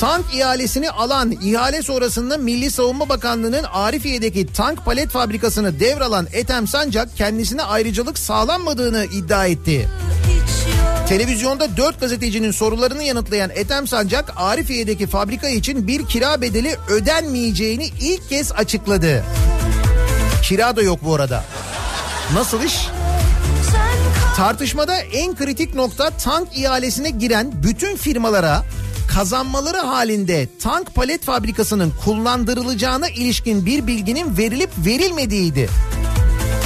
Tank 0.01 0.25
ihalesini 0.35 0.91
alan, 0.91 1.31
ihale 1.31 1.83
sonrasında 1.83 2.37
Milli 2.37 2.71
Savunma 2.71 3.09
Bakanlığı'nın 3.09 3.65
Arifiye'deki 3.73 4.53
tank 4.53 4.85
palet 4.85 5.09
fabrikasını 5.09 5.81
devralan 5.81 6.27
Ethem 6.33 6.67
Sancak 6.67 7.17
kendisine 7.17 7.63
ayrıcalık 7.63 8.19
sağlanmadığını 8.19 9.05
iddia 9.05 9.47
etti. 9.47 9.89
Televizyonda 11.09 11.77
dört 11.77 12.01
gazetecinin 12.01 12.51
sorularını 12.51 13.03
yanıtlayan 13.03 13.51
Ethem 13.55 13.87
Sancak, 13.87 14.33
Arifiye'deki 14.37 15.07
fabrika 15.07 15.49
için 15.49 15.87
bir 15.87 16.07
kira 16.07 16.41
bedeli 16.41 16.77
ödenmeyeceğini 16.89 17.87
ilk 18.01 18.29
kez 18.29 18.53
açıkladı. 18.53 19.25
Kira 20.43 20.77
da 20.77 20.83
yok 20.83 21.01
bu 21.05 21.15
arada. 21.15 21.45
Nasıl 22.35 22.63
iş? 22.63 22.89
Tartışmada 24.37 24.97
en 24.97 25.37
kritik 25.37 25.75
nokta 25.75 26.11
tank 26.11 26.49
ihalesine 26.57 27.11
giren 27.11 27.53
bütün 27.63 27.97
firmalara 27.97 28.65
kazanmaları 29.17 29.79
halinde 29.79 30.49
tank 30.61 30.95
palet 30.95 31.25
fabrikasının 31.25 31.93
kullandırılacağına 32.05 33.09
ilişkin 33.09 33.67
bir 33.67 33.87
bilginin 33.87 34.37
verilip 34.37 34.71
verilmediğiydi. 34.87 35.69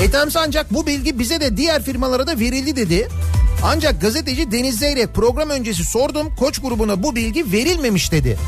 Ethem 0.03 0.31
Sancak 0.31 0.75
bu 0.75 0.87
bilgi 0.87 1.19
bize 1.19 1.41
de 1.41 1.57
diğer 1.57 1.83
firmalara 1.83 2.27
da 2.27 2.39
verildi 2.39 2.77
dedi. 2.77 3.09
Ancak 3.65 4.01
gazeteci 4.01 4.53
Deniz 4.53 4.79
Zeyrek 4.79 5.15
program 5.15 5.51
öncesi 5.51 5.85
sordum 5.85 6.35
koç 6.37 6.59
grubuna 6.59 7.03
bu 7.03 7.17
bilgi 7.17 7.53
verilmemiş 7.53 8.13
dedi. 8.13 8.39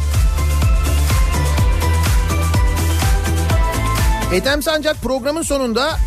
Ethem 4.35 4.63
Sancak 4.63 4.97
programın 5.03 5.43
sonunda 5.43 5.99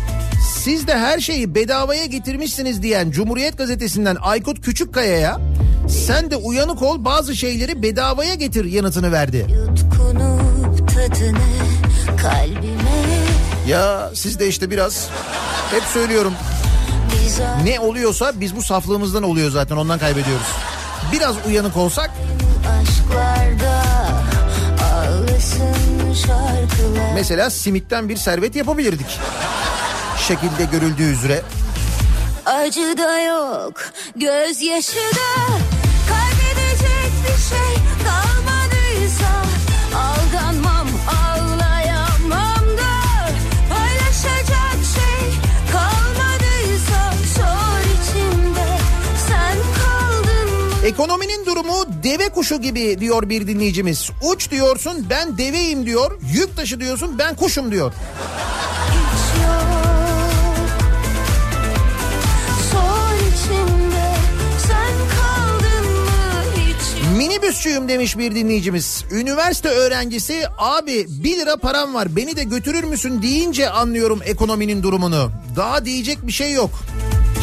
siz 0.64 0.86
de 0.86 0.98
her 0.98 1.20
şeyi 1.20 1.54
bedavaya 1.54 2.06
getirmişsiniz 2.06 2.82
diyen 2.82 3.10
Cumhuriyet 3.10 3.58
Gazetesi'nden 3.58 4.16
Aykut 4.20 4.60
Küçükkaya'ya 4.64 5.40
sen 5.88 6.30
de 6.30 6.36
uyanık 6.36 6.82
ol 6.82 7.04
bazı 7.04 7.36
şeyleri 7.36 7.82
bedavaya 7.82 8.34
getir 8.34 8.64
yanıtını 8.64 9.12
verdi. 9.12 9.46
Tadını 10.86 11.38
Ya 13.68 14.10
siz 14.14 14.38
de 14.38 14.48
işte 14.48 14.70
biraz 14.70 15.08
hep 15.70 15.82
söylüyorum 15.82 16.32
ne 17.64 17.80
oluyorsa 17.80 18.32
biz 18.40 18.56
bu 18.56 18.62
saflığımızdan 18.62 19.22
oluyor 19.22 19.50
zaten 19.50 19.76
ondan 19.76 19.98
kaybediyoruz. 19.98 20.46
Biraz 21.12 21.34
uyanık 21.46 21.76
olsak 21.76 22.10
mesela 27.14 27.50
simitten 27.50 28.08
bir 28.08 28.16
servet 28.16 28.56
yapabilirdik. 28.56 29.20
şekilde 30.28 30.64
görüldüğü 30.72 31.12
üzere. 31.12 31.42
Acı 32.46 32.98
da 32.98 33.20
yok, 33.20 33.92
gözyaşı 34.16 34.96
da 34.96 35.65
Ekonominin 50.86 51.46
durumu 51.46 51.86
deve 52.02 52.28
kuşu 52.28 52.60
gibi 52.60 53.00
diyor 53.00 53.28
bir 53.28 53.46
dinleyicimiz. 53.46 54.10
Uç 54.22 54.50
diyorsun 54.50 55.06
ben 55.10 55.38
deveyim 55.38 55.86
diyor. 55.86 56.20
Yük 56.34 56.56
taşı 56.56 56.80
diyorsun 56.80 57.18
ben 57.18 57.36
kuşum 57.36 57.72
diyor. 57.72 57.92
Minibüsçüyüm 67.26 67.88
demiş 67.88 68.18
bir 68.18 68.34
dinleyicimiz. 68.34 69.04
Üniversite 69.10 69.68
öğrencisi 69.68 70.44
abi 70.58 71.06
1 71.08 71.38
lira 71.38 71.56
param 71.56 71.94
var 71.94 72.16
beni 72.16 72.36
de 72.36 72.44
götürür 72.44 72.84
müsün 72.84 73.22
deyince 73.22 73.70
anlıyorum 73.70 74.20
ekonominin 74.24 74.82
durumunu. 74.82 75.30
Daha 75.56 75.84
diyecek 75.84 76.26
bir 76.26 76.32
şey 76.32 76.52
yok. 76.52 76.70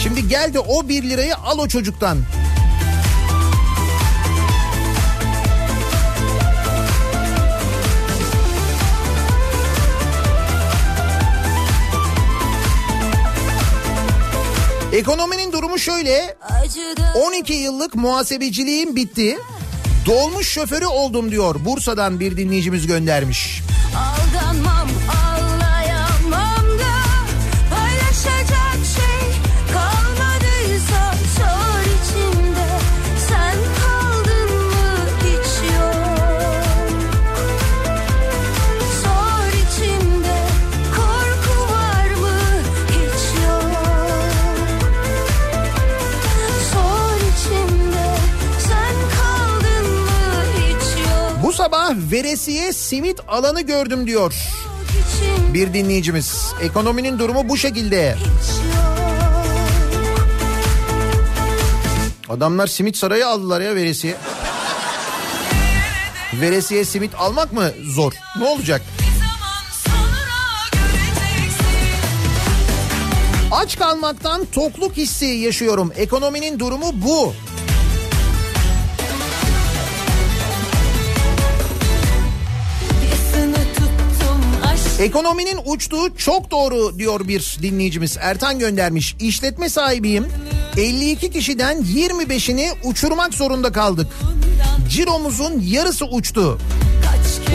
Şimdi 0.03 0.27
gel 0.27 0.53
de 0.53 0.59
o 0.59 0.87
1 0.87 1.03
lirayı 1.03 1.35
al 1.35 1.59
o 1.59 1.67
çocuktan. 1.67 2.17
Ekonominin 14.93 15.51
durumu 15.51 15.79
şöyle. 15.79 16.37
Acı 16.41 16.97
da 16.97 17.19
12 17.19 17.53
yıllık 17.53 17.95
muhasebeciliğim 17.95 18.95
bitti. 18.95 19.37
Dolmuş 20.05 20.47
şoförü 20.47 20.85
oldum 20.85 21.31
diyor. 21.31 21.55
Bursa'dan 21.65 22.19
bir 22.19 22.37
dinleyicimiz 22.37 22.87
göndermiş. 22.87 23.61
Aldanmam, 23.95 24.65
ağlayamam 24.67 25.22
veresiye 52.43 52.73
simit 52.73 53.19
alanı 53.27 53.61
gördüm 53.61 54.07
diyor 54.07 54.33
bir 55.53 55.73
dinleyicimiz. 55.73 56.53
Ekonominin 56.61 57.19
durumu 57.19 57.49
bu 57.49 57.57
şekilde. 57.57 58.17
Adamlar 62.29 62.67
simit 62.67 62.97
sarayı 62.97 63.27
aldılar 63.27 63.61
ya 63.61 63.75
veresiye. 63.75 64.15
Veresiye 66.33 66.85
simit 66.85 67.15
almak 67.15 67.53
mı 67.53 67.71
zor? 67.83 68.13
Ne 68.39 68.45
olacak? 68.45 68.81
Aç 73.51 73.77
kalmaktan 73.79 74.45
tokluk 74.45 74.97
hissi 74.97 75.25
yaşıyorum. 75.25 75.91
Ekonominin 75.95 76.59
durumu 76.59 76.91
bu. 76.93 77.33
Ekonominin 85.03 85.59
uçtuğu 85.65 86.17
çok 86.17 86.51
doğru 86.51 86.99
diyor 86.99 87.27
bir 87.27 87.57
dinleyicimiz. 87.61 88.17
Ertan 88.19 88.59
göndermiş. 88.59 89.15
İşletme 89.19 89.69
sahibiyim. 89.69 90.27
52 90.77 91.31
kişiden 91.31 91.77
25'ini 91.77 92.71
uçurmak 92.83 93.33
zorunda 93.33 93.71
kaldık. 93.71 94.07
Ciromuzun 94.89 95.59
yarısı 95.59 96.05
uçtu. 96.05 96.57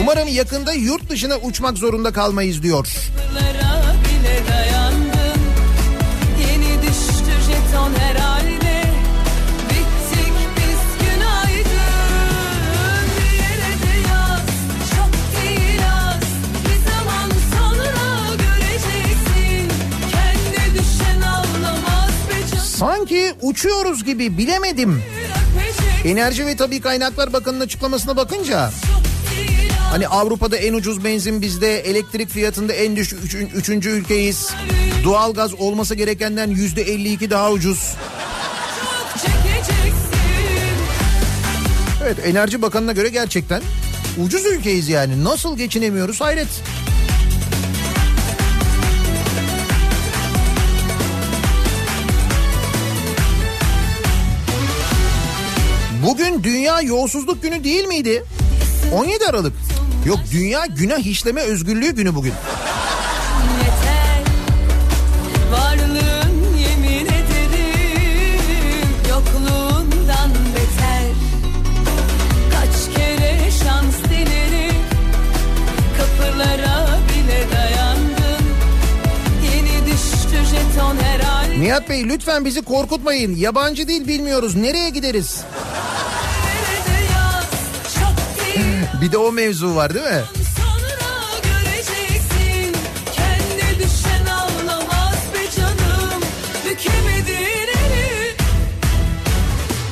Umarım 0.03 0.29
yakında 0.29 0.73
yurt 0.73 1.11
dışına 1.11 1.37
uçmak 1.37 1.79
zorunda 1.79 2.13
kalmayız 2.13 2.63
diyor. 2.63 2.89
Sanki 22.79 23.35
uçuyoruz 23.43 24.05
gibi 24.05 24.39
bilemedim. 24.39 25.03
Enerji 26.05 26.47
ve 26.47 26.57
Tabi 26.57 26.81
Kaynaklar 26.81 27.33
Bakanı'nın 27.33 27.61
açıklamasına 27.61 28.16
bakınca 28.16 28.70
hani 29.91 30.09
Avrupa'da 30.09 30.57
en 30.57 30.74
ucuz 30.74 31.05
benzin 31.05 31.43
bizde, 31.43 31.79
elektrik 31.81 32.31
fiyatında 32.31 32.72
en 32.72 32.97
düşük 32.97 33.24
üçün- 33.24 33.51
üçüncü 33.55 33.91
ülkeyiz. 33.91 34.51
Doğalgaz 35.05 35.55
olması 35.55 35.95
gerekenden 35.95 36.51
yüzde 36.51 36.83
52 36.83 37.31
daha 37.31 37.51
ucuz. 37.53 37.95
Evet 42.05 42.16
Enerji 42.24 42.62
Bakanı'na 42.62 42.93
göre 42.93 43.09
gerçekten 43.09 43.62
ucuz 44.24 44.47
ülkeyiz 44.47 44.89
yani. 44.89 45.24
Nasıl 45.24 45.57
geçinemiyoruz 45.57 46.20
hayret. 46.20 46.49
Bugün 56.07 56.43
Dünya 56.43 56.81
Yolsuzluk 56.81 57.43
Günü 57.43 57.65
değil 57.65 57.85
miydi? 57.85 58.25
17 58.95 59.27
Aralık. 59.27 59.53
Yok 60.07 60.19
Dünya 60.33 60.67
Günah 60.67 61.07
İşleme 61.07 61.41
Özgürlüğü 61.41 61.91
Günü 61.91 62.15
bugün. 62.15 62.33
Nihat 81.61 81.89
Bey 81.89 82.09
lütfen 82.09 82.45
bizi 82.45 82.63
korkutmayın. 82.63 83.37
Yabancı 83.37 83.89
dil 83.89 84.09
bilmiyoruz. 84.09 84.57
Nereye 84.57 84.91
gideriz? 84.91 85.45
Bir 89.03 89.13
de 89.13 89.19
o 89.19 89.33
mevzu 89.33 89.75
var 89.75 89.95
değil 89.95 90.07
mi? 90.07 90.23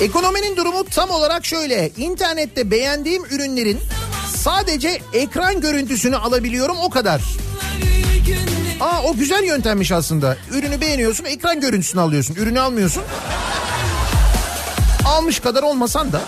Ekonominin 0.01 0.57
durumu 0.57 0.85
tam 0.85 1.11
olarak 1.11 1.45
şöyle. 1.47 1.91
İnternette 1.97 2.71
beğendiğim 2.71 3.25
ürünlerin 3.25 3.81
sadece 4.37 5.01
ekran 5.13 5.61
görüntüsünü 5.61 6.17
alabiliyorum 6.17 6.77
o 6.83 6.91
kadar. 6.91 7.23
Aa 8.81 9.03
o 9.03 9.17
güzel 9.17 9.45
yöntemmiş 9.45 9.93
aslında. 9.93 10.37
Ürünü 10.53 10.81
beğeniyorsun 10.81 11.25
ekran 11.25 11.61
görüntüsünü 11.61 12.01
alıyorsun. 12.01 12.35
Ürünü 12.35 12.61
almıyorsun. 12.61 13.03
Almış 15.07 15.41
kadar 15.41 15.63
olmasan 15.63 16.13
da. 16.13 16.21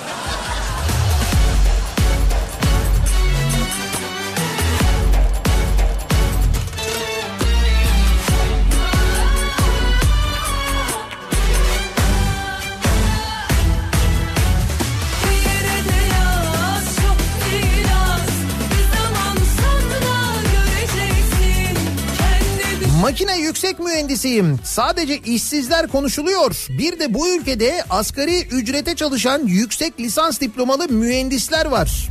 Yüksek 23.58 23.78
mühendisiyim. 23.80 24.60
Sadece 24.64 25.18
işsizler 25.18 25.88
konuşuluyor. 25.88 26.66
Bir 26.68 26.98
de 26.98 27.14
bu 27.14 27.28
ülkede 27.28 27.84
asgari 27.90 28.40
ücrete 28.40 28.96
çalışan 28.96 29.46
yüksek 29.46 30.00
lisans 30.00 30.40
diplomalı 30.40 30.88
mühendisler 30.88 31.66
var. 31.66 32.08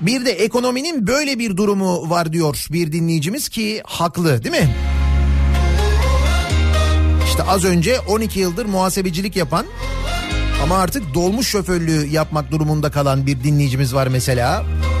Bir 0.00 0.24
de 0.24 0.30
ekonominin 0.32 1.06
böyle 1.06 1.38
bir 1.38 1.56
durumu 1.56 2.10
var 2.10 2.32
diyor 2.32 2.66
bir 2.70 2.92
dinleyicimiz 2.92 3.48
ki 3.48 3.82
haklı 3.84 4.44
değil 4.44 4.62
mi? 4.62 4.74
İşte 7.26 7.42
az 7.42 7.64
önce 7.64 8.00
12 8.00 8.40
yıldır 8.40 8.66
muhasebecilik 8.66 9.36
yapan 9.36 9.66
ama 10.62 10.78
artık 10.78 11.14
dolmuş 11.14 11.48
şoförlüğü 11.48 12.06
yapmak 12.06 12.50
durumunda 12.50 12.90
kalan 12.90 13.26
bir 13.26 13.44
dinleyicimiz 13.44 13.94
var 13.94 14.06
mesela. 14.06 14.62
Macerayı 14.62 14.93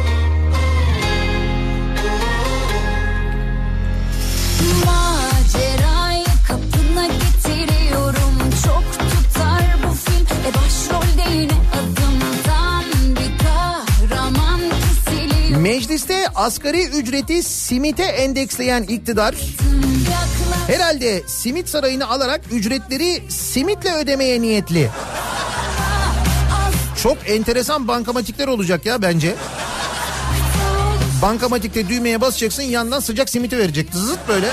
asgari 16.34 16.84
ücreti 16.84 17.42
simite 17.42 18.02
endeksleyen 18.02 18.82
iktidar 18.82 19.34
herhalde 20.66 21.22
simit 21.26 21.68
sarayını 21.68 22.08
alarak 22.08 22.40
ücretleri 22.52 23.22
simitle 23.28 23.94
ödemeye 23.94 24.42
niyetli. 24.42 24.90
Çok 27.02 27.30
enteresan 27.30 27.88
bankamatikler 27.88 28.48
olacak 28.48 28.86
ya 28.86 29.02
bence. 29.02 29.34
Bankamatikte 31.22 31.88
düğmeye 31.88 32.20
basacaksın 32.20 32.62
yandan 32.62 33.00
sıcak 33.00 33.30
simiti 33.30 33.58
verecek. 33.58 33.88
Zıt 33.92 34.28
böyle. 34.28 34.48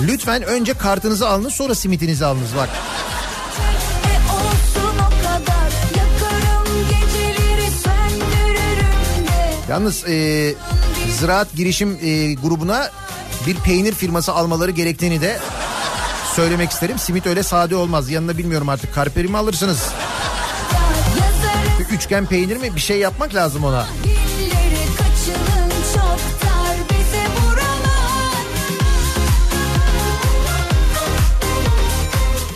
Lütfen 0.00 0.42
önce 0.42 0.74
kartınızı 0.74 1.28
alınız 1.28 1.54
sonra 1.54 1.74
simitinizi 1.74 2.26
alınız 2.26 2.56
bak. 2.56 2.68
Yalnız 9.68 10.04
e, 10.08 10.54
ziraat 11.18 11.54
girişim 11.54 11.98
e, 12.02 12.34
grubuna 12.34 12.90
bir 13.46 13.56
peynir 13.56 13.94
firması 13.94 14.32
almaları 14.32 14.70
gerektiğini 14.70 15.20
de 15.20 15.38
söylemek 16.34 16.70
isterim. 16.70 16.98
Simit 16.98 17.26
öyle 17.26 17.42
sade 17.42 17.76
olmaz. 17.76 18.10
Yanına 18.10 18.38
bilmiyorum 18.38 18.68
artık 18.68 18.94
karperi 18.94 19.28
mi 19.28 19.36
alırsınız? 19.36 19.78
Bir 21.78 21.84
üçgen 21.96 22.26
peynir 22.26 22.56
mi 22.56 22.74
bir 22.74 22.80
şey 22.80 22.98
yapmak 22.98 23.34
lazım 23.34 23.64
ona. 23.64 23.86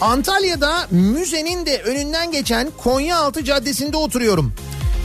Antalya'da 0.00 0.86
müzenin 0.90 1.66
de 1.66 1.82
önünden 1.82 2.32
geçen 2.32 2.68
Konyaaltı 2.78 3.44
Caddesi'nde 3.44 3.96
oturuyorum. 3.96 4.52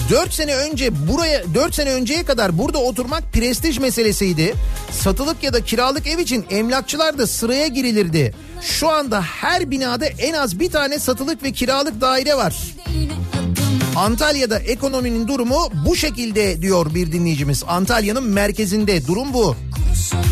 4 0.09 0.33
sene 0.33 0.55
önce 0.55 1.07
buraya 1.07 1.53
4 1.53 1.75
sene 1.75 1.91
önceye 1.93 2.25
kadar 2.25 2.57
burada 2.57 2.77
oturmak 2.77 3.33
prestij 3.33 3.79
meselesiydi. 3.79 4.53
Satılık 4.91 5.43
ya 5.43 5.53
da 5.53 5.63
kiralık 5.63 6.07
ev 6.07 6.19
için 6.19 6.45
emlakçılar 6.49 7.17
da 7.17 7.27
sıraya 7.27 7.67
girilirdi. 7.67 8.33
Şu 8.61 8.89
anda 8.89 9.21
her 9.21 9.71
binada 9.71 10.05
en 10.05 10.33
az 10.33 10.59
bir 10.59 10.71
tane 10.71 10.99
satılık 10.99 11.43
ve 11.43 11.51
kiralık 11.51 12.01
daire 12.01 12.35
var. 12.35 12.55
Antalya'da 13.95 14.59
ekonominin 14.59 15.27
durumu 15.27 15.69
bu 15.85 15.95
şekilde 15.95 16.61
diyor 16.61 16.95
bir 16.95 17.11
dinleyicimiz. 17.11 17.63
Antalya'nın 17.67 18.23
merkezinde 18.23 19.07
durum 19.07 19.33
bu. 19.33 19.55
Kurşun 19.71 20.25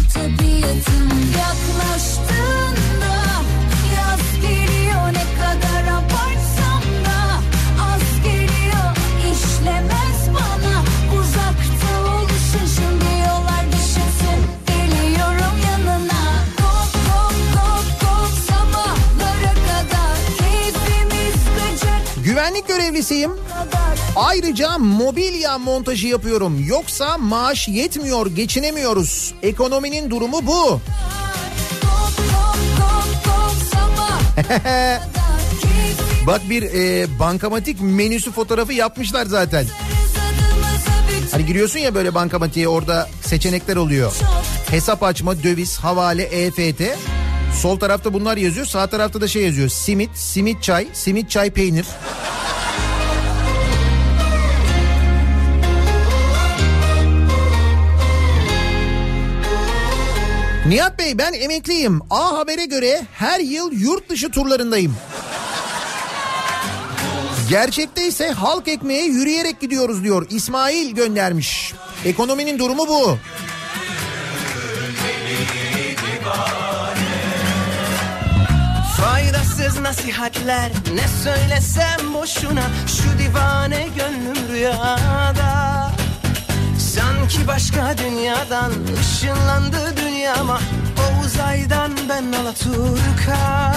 Güvenlik 22.43 22.67
görevlisiyim. 22.67 23.31
Ayrıca 24.15 24.77
mobilya 24.77 25.57
montajı 25.57 26.07
yapıyorum. 26.07 26.65
Yoksa 26.67 27.17
maaş 27.17 27.67
yetmiyor, 27.67 28.27
geçinemiyoruz. 28.27 29.33
Ekonominin 29.43 30.09
durumu 30.09 30.47
bu. 30.47 30.81
Bak 36.27 36.41
bir 36.49 36.63
e, 36.63 37.07
bankamatik 37.19 37.81
menüsü 37.81 38.31
fotoğrafı 38.31 38.73
yapmışlar 38.73 39.25
zaten. 39.25 39.65
Hani 41.31 41.45
giriyorsun 41.45 41.79
ya 41.79 41.95
böyle 41.95 42.15
bankamatiğe 42.15 42.67
orada 42.67 43.09
seçenekler 43.21 43.75
oluyor. 43.75 44.13
Hesap 44.71 45.03
açma, 45.03 45.43
döviz, 45.43 45.77
havale, 45.77 46.23
EFT. 46.23 46.81
Sol 47.61 47.79
tarafta 47.79 48.13
bunlar 48.13 48.37
yazıyor. 48.37 48.65
Sağ 48.65 48.87
tarafta 48.87 49.21
da 49.21 49.27
şey 49.27 49.43
yazıyor. 49.43 49.69
Simit, 49.69 50.09
simit 50.15 50.63
çay, 50.63 50.87
simit 50.93 51.29
çay 51.29 51.51
peynir. 51.51 51.85
Nihat 60.67 60.99
Bey 60.99 61.17
ben 61.17 61.33
emekliyim. 61.33 62.01
A 62.09 62.37
Haber'e 62.37 62.65
göre 62.65 63.01
her 63.13 63.39
yıl 63.39 63.71
yurt 63.71 64.09
dışı 64.09 64.31
turlarındayım. 64.31 64.95
Gerçekte 67.49 68.07
ise 68.07 68.29
halk 68.31 68.67
ekmeğe 68.67 69.05
yürüyerek 69.05 69.59
gidiyoruz 69.59 70.03
diyor. 70.03 70.27
İsmail 70.29 70.95
göndermiş. 70.95 71.73
Ekonominin 72.05 72.59
durumu 72.59 72.87
bu. 72.87 73.17
Faydasız 79.73 79.79
nasihatler 79.79 80.71
ne 80.93 81.07
söylesem 81.23 82.13
boşuna 82.13 82.63
Şu 82.87 83.19
divane 83.19 83.87
gönlüm 83.97 84.53
rüyada 84.53 85.91
Sanki 86.79 87.47
başka 87.47 87.97
dünyadan 87.97 88.71
ışınlandı 88.99 89.97
dünyama 89.97 90.59
O 90.99 91.25
uzaydan 91.25 91.91
ben 92.09 92.31
Alaturka 92.31 93.73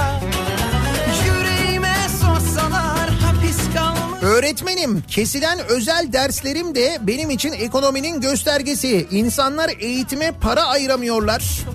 Yüreğime 1.26 1.96
sorsalar 2.20 3.10
hapis 3.10 3.58
kalmış 3.74 4.22
Öğretmenim 4.22 5.02
kesilen 5.08 5.58
özel 5.68 6.12
derslerim 6.12 6.74
de 6.74 6.98
benim 7.00 7.30
için 7.30 7.52
ekonominin 7.52 8.20
göstergesi. 8.20 9.06
İnsanlar 9.10 9.70
eğitime 9.80 10.32
para 10.40 10.64
ayıramıyorlar. 10.64 11.66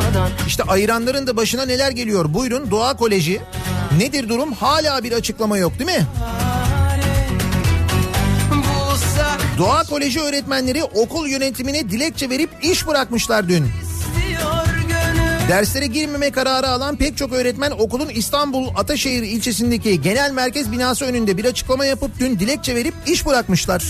Tutulmadan 0.00 0.30
İşte 0.46 0.62
ayıranların 0.62 1.26
da 1.26 1.36
başına 1.36 1.64
neler 1.64 1.90
geliyor. 1.90 2.34
Buyurun 2.34 2.70
Doğa 2.70 2.96
Koleji. 2.96 3.40
Nedir 3.98 4.28
durum? 4.28 4.52
Hala 4.52 5.04
bir 5.04 5.12
açıklama 5.12 5.58
yok 5.58 5.78
değil 5.78 5.98
mi? 5.98 6.06
Doğa 9.58 9.84
Koleji 9.84 10.20
öğretmenleri 10.20 10.84
okul 10.84 11.28
yönetimine 11.28 11.90
dilekçe 11.90 12.30
verip 12.30 12.50
iş 12.62 12.86
bırakmışlar 12.86 13.48
dün. 13.48 13.66
Derslere 15.48 15.86
girmeme 15.86 16.30
kararı 16.30 16.68
alan 16.68 16.96
pek 16.96 17.16
çok 17.16 17.32
öğretmen 17.32 17.70
okulun 17.70 18.08
İstanbul 18.08 18.68
Ataşehir 18.76 19.22
ilçesindeki 19.22 20.00
genel 20.00 20.30
merkez 20.32 20.72
binası 20.72 21.04
önünde 21.04 21.36
bir 21.36 21.44
açıklama 21.44 21.84
yapıp 21.84 22.18
dün 22.18 22.38
dilekçe 22.38 22.74
verip 22.74 22.94
iş 23.06 23.26
bırakmışlar. 23.26 23.84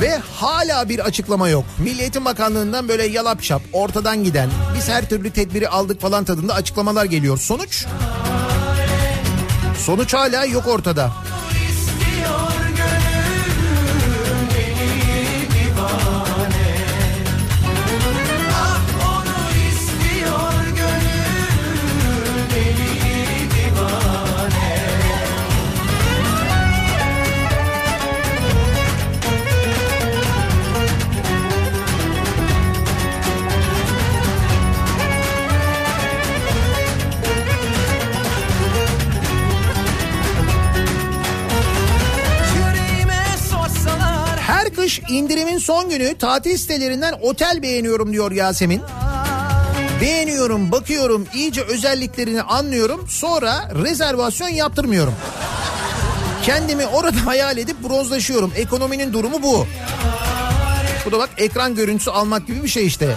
Ve 0.00 0.18
hala 0.34 0.88
bir 0.88 0.98
açıklama 0.98 1.48
yok. 1.48 1.64
Milli 1.78 2.00
Eğitim 2.00 2.24
Bakanlığı'ndan 2.24 2.88
böyle 2.88 3.06
yalap 3.06 3.42
şap 3.42 3.62
ortadan 3.72 4.24
giden 4.24 4.50
biz 4.76 4.88
her 4.88 5.08
türlü 5.08 5.30
tedbiri 5.30 5.68
aldık 5.68 6.00
falan 6.00 6.24
tadında 6.24 6.54
açıklamalar 6.54 7.04
geliyor. 7.04 7.38
Sonuç? 7.38 7.86
Sonuç 9.78 10.14
hala 10.14 10.44
yok 10.44 10.68
ortada. 10.68 11.10
Son 45.66 45.90
günü 45.90 46.14
tatil 46.18 46.56
sitelerinden 46.56 47.14
otel 47.20 47.62
beğeniyorum 47.62 48.12
diyor 48.12 48.32
Yasemin. 48.32 48.82
Beğeniyorum, 50.00 50.72
bakıyorum, 50.72 51.26
iyice 51.34 51.62
özelliklerini 51.62 52.42
anlıyorum. 52.42 53.06
Sonra 53.08 53.70
rezervasyon 53.82 54.48
yaptırmıyorum. 54.48 55.14
Kendimi 56.42 56.86
orada 56.86 57.16
hayal 57.26 57.58
edip 57.58 57.88
bronzlaşıyorum. 57.88 58.52
Ekonominin 58.56 59.12
durumu 59.12 59.42
bu. 59.42 59.66
Bu 61.06 61.12
da 61.12 61.18
bak 61.18 61.30
ekran 61.38 61.74
görüntüsü 61.74 62.10
almak 62.10 62.46
gibi 62.46 62.62
bir 62.62 62.68
şey 62.68 62.86
işte. 62.86 63.16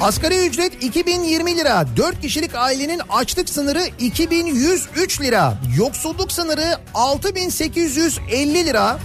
Asgari 0.00 0.46
ücret 0.46 0.82
2020 0.84 1.56
lira. 1.56 1.86
4 1.96 2.20
kişilik 2.20 2.54
ailenin 2.54 3.00
açlık 3.08 3.48
sınırı 3.48 3.82
2103 3.98 5.20
lira. 5.20 5.54
Yoksulluk 5.76 6.32
sınırı 6.32 6.76
6850 6.94 8.66
lira. 8.66 8.98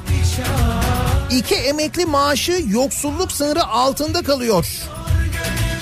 İki 1.32 1.56
emekli 1.56 2.06
maaşı 2.06 2.64
yoksulluk 2.70 3.32
sınırı 3.32 3.64
altında 3.64 4.22
kalıyor. 4.22 4.68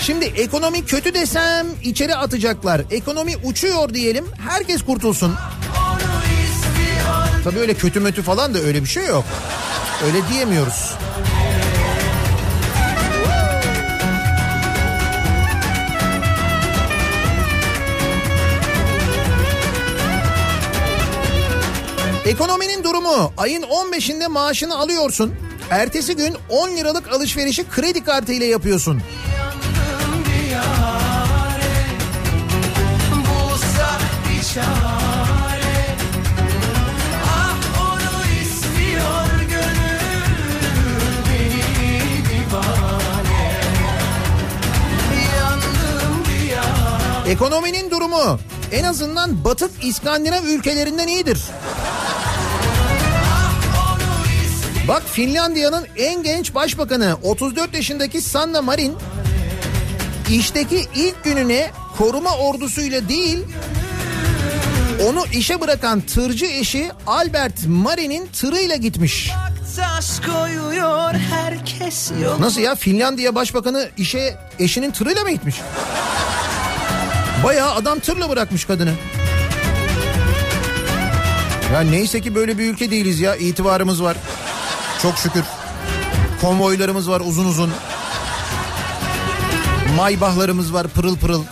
Şimdi 0.01 0.25
ekonomi 0.25 0.85
kötü 0.85 1.13
desem 1.13 1.67
içeri 1.83 2.15
atacaklar. 2.15 2.81
Ekonomi 2.91 3.37
uçuyor 3.43 3.93
diyelim 3.93 4.25
herkes 4.49 4.83
kurtulsun. 4.83 5.35
Tabii 7.43 7.59
öyle 7.59 7.73
kötü 7.73 7.99
mötü 7.99 8.21
falan 8.21 8.53
da 8.53 8.59
öyle 8.59 8.83
bir 8.83 8.89
şey 8.89 9.05
yok. 9.05 9.25
Öyle 10.05 10.17
diyemiyoruz. 10.33 10.93
Ekonominin 22.31 22.83
durumu 22.83 23.33
ayın 23.37 23.61
15'inde 23.61 24.27
maaşını 24.27 24.77
alıyorsun. 24.77 25.35
Ertesi 25.69 26.15
gün 26.15 26.37
10 26.49 26.69
liralık 26.69 27.13
alışverişi 27.13 27.69
kredi 27.69 28.03
kartı 28.03 28.33
ile 28.33 28.45
yapıyorsun. 28.45 29.01
Ekonominin 47.27 47.91
durumu 47.91 48.39
en 48.71 48.83
azından 48.83 49.43
batık 49.43 49.71
İskandinav 49.83 50.43
ülkelerinden 50.43 51.07
iyidir. 51.07 51.41
Bak 54.91 55.03
Finlandiya'nın 55.05 55.87
en 55.97 56.23
genç 56.23 56.55
başbakanı 56.55 57.17
34 57.23 57.73
yaşındaki 57.73 58.21
Sanna 58.21 58.61
Marin 58.61 58.95
işteki 60.29 60.85
ilk 60.95 61.23
gününe 61.23 61.71
koruma 61.97 62.37
ordusuyla 62.37 63.09
değil 63.09 63.39
onu 65.05 65.25
işe 65.33 65.61
bırakan 65.61 66.01
tırcı 66.01 66.45
eşi 66.45 66.91
Albert 67.07 67.67
Marin'in 67.67 68.27
tırıyla 68.27 68.75
gitmiş. 68.75 69.31
Nasıl 72.39 72.61
ya 72.61 72.75
Finlandiya 72.75 73.35
başbakanı 73.35 73.89
işe 73.97 74.37
eşinin 74.59 74.91
tırıyla 74.91 75.23
mı 75.23 75.31
gitmiş? 75.31 75.55
Bayağı 77.43 77.71
adam 77.73 77.99
tırla 77.99 78.29
bırakmış 78.29 78.65
kadını. 78.65 78.93
Ya 81.73 81.81
neyse 81.81 82.21
ki 82.21 82.35
böyle 82.35 82.57
bir 82.57 82.73
ülke 82.73 82.91
değiliz 82.91 83.19
ya 83.19 83.35
itibarımız 83.35 84.03
var. 84.03 84.17
Çok 85.01 85.17
şükür. 85.17 85.43
Konvoylarımız 86.41 87.09
var 87.09 87.21
uzun 87.25 87.45
uzun. 87.45 87.71
Maybahlarımız 89.95 90.73
var 90.73 90.87
pırıl 90.87 91.17
pırıl. 91.17 91.43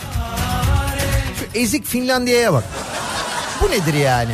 Şu 1.38 1.58
ezik 1.58 1.86
Finlandiya'ya 1.86 2.52
bak. 2.52 2.64
Bu 3.62 3.70
nedir 3.70 3.94
yani? 3.94 4.32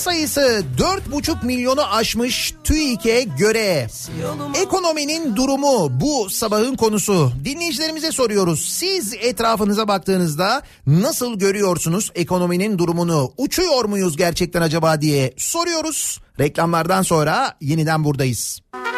Sayısı 0.00 0.64
4,5 0.78 1.46
milyonu 1.46 1.94
aşmış 1.94 2.54
TÜİK'e 2.64 3.22
göre. 3.22 3.86
Ekonominin 4.62 5.36
durumu 5.36 6.00
bu 6.00 6.30
sabahın 6.30 6.76
konusu. 6.76 7.32
Dinleyicilerimize 7.44 8.12
soruyoruz. 8.12 8.68
Siz 8.68 9.14
etrafınıza 9.14 9.88
baktığınızda 9.88 10.62
nasıl 10.86 11.38
görüyorsunuz 11.38 12.10
ekonominin 12.14 12.78
durumunu? 12.78 13.32
Uçuyor 13.36 13.84
muyuz 13.84 14.16
gerçekten 14.16 14.62
acaba 14.62 15.00
diye 15.00 15.34
soruyoruz. 15.36 16.20
Reklamlardan 16.40 17.02
sonra 17.02 17.56
yeniden 17.60 18.04
buradayız. 18.04 18.60
Kafa 18.72 18.89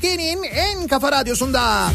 Türkiye'nin 0.00 0.42
en 0.42 0.88
kafa 0.88 1.12
radyosunda 1.12 1.90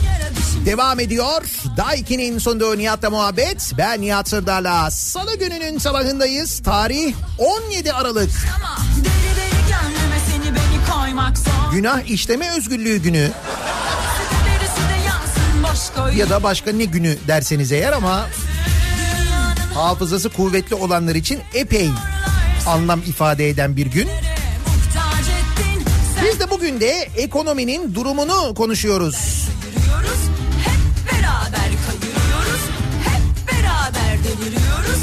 devam 0.66 1.00
ediyor. 1.00 1.42
Daiki'nin 1.78 2.38
sunduğu 2.40 2.78
Nihat'la 2.78 3.10
muhabbet. 3.10 3.72
Ben 3.78 4.02
Nihat 4.02 4.30
Sırdar'la 4.30 4.92
salı 4.92 5.38
gününün 5.38 5.78
sabahındayız. 5.78 6.60
Tarih 6.60 7.14
17 7.38 7.94
Aralık. 7.94 8.30
Günah 11.72 12.10
işleme 12.10 12.52
özgürlüğü 12.58 12.98
günü 12.98 13.32
ya 16.16 16.30
da 16.30 16.44
başka 16.44 16.72
ne 16.72 16.86
günü 16.86 17.18
derseniz 17.28 17.72
eğer 17.72 17.94
ama 17.94 18.26
hafızası 19.74 20.30
kuvvetli 20.30 20.76
olanlar 20.76 21.16
için 21.16 21.40
epey 21.54 21.90
anlam 22.68 23.00
ifade 23.00 23.50
eden 23.50 23.78
bir 23.78 23.86
gün. 23.86 24.10
Muhtaç 26.76 26.82
ettin. 26.82 26.82
Sen 26.82 26.82
Biz 26.82 26.82
de 26.82 26.88
bugün 26.88 27.20
de 27.20 27.24
ekonominin 27.24 27.96
durumunu 27.96 28.54
konuşuyoruz. 28.54 29.16
Hep 30.66 31.12
beraber. 31.14 31.70
Hep 33.06 33.48
beraber 33.48 34.18
deliriyoruz. 34.24 35.00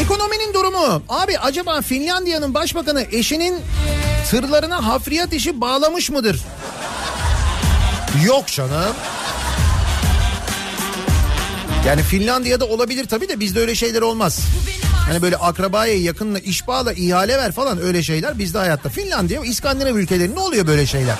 Ekonominin 0.00 0.54
durumu. 0.54 1.02
Abi 1.08 1.38
acaba 1.38 1.82
Finlandiya'nın 1.82 2.54
başbakanı 2.54 3.06
eşinin 3.12 3.54
tırlarına 4.30 4.86
hafriyat 4.86 5.32
işi 5.32 5.60
bağlamış 5.60 6.10
mıdır? 6.10 6.40
Yok 8.24 8.46
canım. 8.46 8.94
Yani 11.86 12.02
Finlandiya'da 12.02 12.64
olabilir 12.64 13.04
tabii 13.04 13.28
de 13.28 13.40
bizde 13.40 13.60
öyle 13.60 13.74
şeyler 13.74 14.02
olmaz. 14.02 14.40
Hani 15.06 15.22
böyle 15.22 15.36
akrabaya 15.36 15.98
yakınla 15.98 16.38
iş 16.38 16.66
bağla 16.66 16.92
ihale 16.92 17.38
ver 17.38 17.52
falan 17.52 17.82
öyle 17.82 18.02
şeyler 18.02 18.38
bizde 18.38 18.58
hayatta. 18.58 18.88
Finlandiya 18.88 19.42
ve 19.42 19.46
İskandinav 19.46 19.96
ülkelerinde 19.96 20.40
oluyor 20.40 20.66
böyle 20.66 20.86
şeyler. 20.86 21.14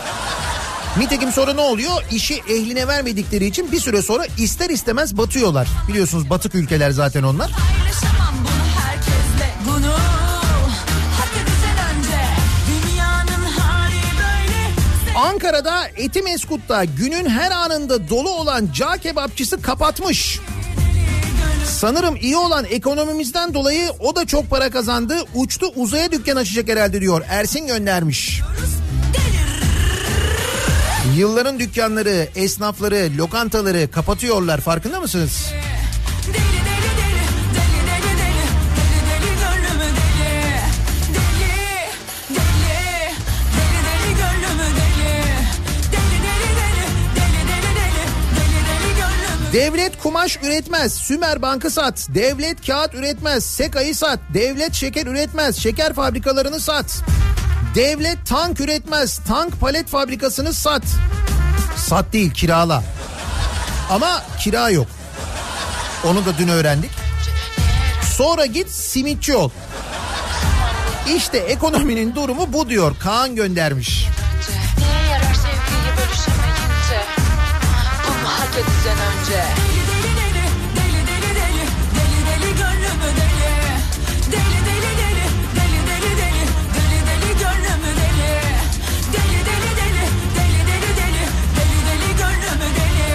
Nitekim 0.98 1.32
sonra 1.32 1.52
ne 1.52 1.61
oluyor? 1.61 2.02
İşi 2.11 2.34
ehline 2.34 2.88
vermedikleri 2.88 3.46
için 3.46 3.72
bir 3.72 3.80
süre 3.80 4.02
sonra 4.02 4.26
ister 4.38 4.70
istemez 4.70 5.16
batıyorlar. 5.16 5.68
Biliyorsunuz 5.88 6.30
batık 6.30 6.54
ülkeler 6.54 6.90
zaten 6.90 7.22
onlar. 7.22 7.50
Paylaşamam 7.50 8.15
Ankara'da 15.16 15.88
Etimeskut'ta 15.96 16.84
günün 16.84 17.28
her 17.28 17.50
anında 17.50 18.08
dolu 18.08 18.30
olan 18.30 18.68
cağ 18.74 18.96
kebapçısı 18.96 19.62
kapatmış. 19.62 20.40
Sanırım 21.66 22.16
iyi 22.16 22.36
olan 22.36 22.64
ekonomimizden 22.64 23.54
dolayı 23.54 23.90
o 23.98 24.16
da 24.16 24.26
çok 24.26 24.50
para 24.50 24.70
kazandı. 24.70 25.16
Uçtu 25.34 25.66
uzaya 25.76 26.12
dükkan 26.12 26.36
açacak 26.36 26.68
herhalde 26.68 27.00
diyor. 27.00 27.22
Ersin 27.28 27.66
göndermiş. 27.66 28.40
Yılların 31.16 31.58
dükkanları, 31.58 32.28
esnafları, 32.36 33.10
lokantaları 33.18 33.90
kapatıyorlar 33.90 34.60
farkında 34.60 35.00
mısınız? 35.00 35.46
Deli 35.52 35.76
Devlet 49.57 49.98
kumaş 49.98 50.38
üretmez. 50.42 50.94
Sümer 50.94 51.42
Bank'ı 51.42 51.70
sat. 51.70 52.09
Devlet 52.14 52.66
kağıt 52.66 52.94
üretmez. 52.94 53.44
Seka'yı 53.44 53.94
sat. 53.94 54.18
Devlet 54.34 54.74
şeker 54.74 55.07
üretmez. 55.07 55.57
Şeker 55.59 55.92
fabrikalarını 55.92 56.61
sat. 56.61 57.02
Devlet 57.74 58.26
tank 58.26 58.61
üretmez. 58.61 59.20
Tank 59.28 59.61
palet 59.61 59.88
fabrikasını 59.88 60.52
sat. 60.52 60.82
Sat 61.76 62.12
değil 62.12 62.30
kirala. 62.30 62.84
Ama 63.90 64.22
kira 64.40 64.70
yok. 64.70 64.86
Onu 66.04 66.26
da 66.26 66.38
dün 66.38 66.48
öğrendik. 66.48 66.90
Sonra 68.16 68.46
git 68.46 68.70
simitçi 68.70 69.36
ol. 69.36 69.50
İşte 71.16 71.38
ekonominin 71.38 72.14
durumu 72.14 72.52
bu 72.52 72.68
diyor. 72.68 72.96
Kaan 73.00 73.36
göndermiş. 73.36 74.07
Edeceksin 78.57 78.90
önce 78.90 79.42
Deli 79.88 80.09
deli 80.16 80.46
deli 80.76 81.00
deli 81.07 81.32
deli 81.36 81.64
deli 81.96 82.18
deli 82.26 82.50
gönlümü 82.61 83.11
deli 83.18 83.52
Deli 84.32 84.59
deli 84.66 84.90
deli 84.98 85.26
deli 85.57 85.80
deli 85.88 86.11
deli 86.16 86.44
deli 86.74 86.98
deli 87.07 87.30
gönlümü 87.42 87.90
deli 88.00 88.30
Deli 89.12 89.38
deli 89.48 89.70
deli 89.80 90.04
deli 90.36 90.61
deli 90.68 90.88
deli 90.96 91.24
deli 91.57 91.78
deli 91.86 92.11
gönlümü 92.20 92.68
deli 92.78 93.09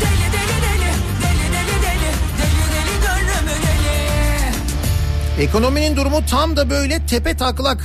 Deli 0.00 0.26
deli 0.32 0.56
deli 0.64 0.90
deli 1.22 1.46
deli 1.52 1.74
deli 1.74 2.04
deli 2.38 2.62
deli 2.74 2.94
gönlümü 3.06 3.56
deli 3.66 5.42
Ekonominin 5.42 5.96
durumu 5.96 6.26
tam 6.26 6.56
da 6.56 6.70
böyle 6.70 7.06
tepe 7.06 7.36
taklak. 7.36 7.84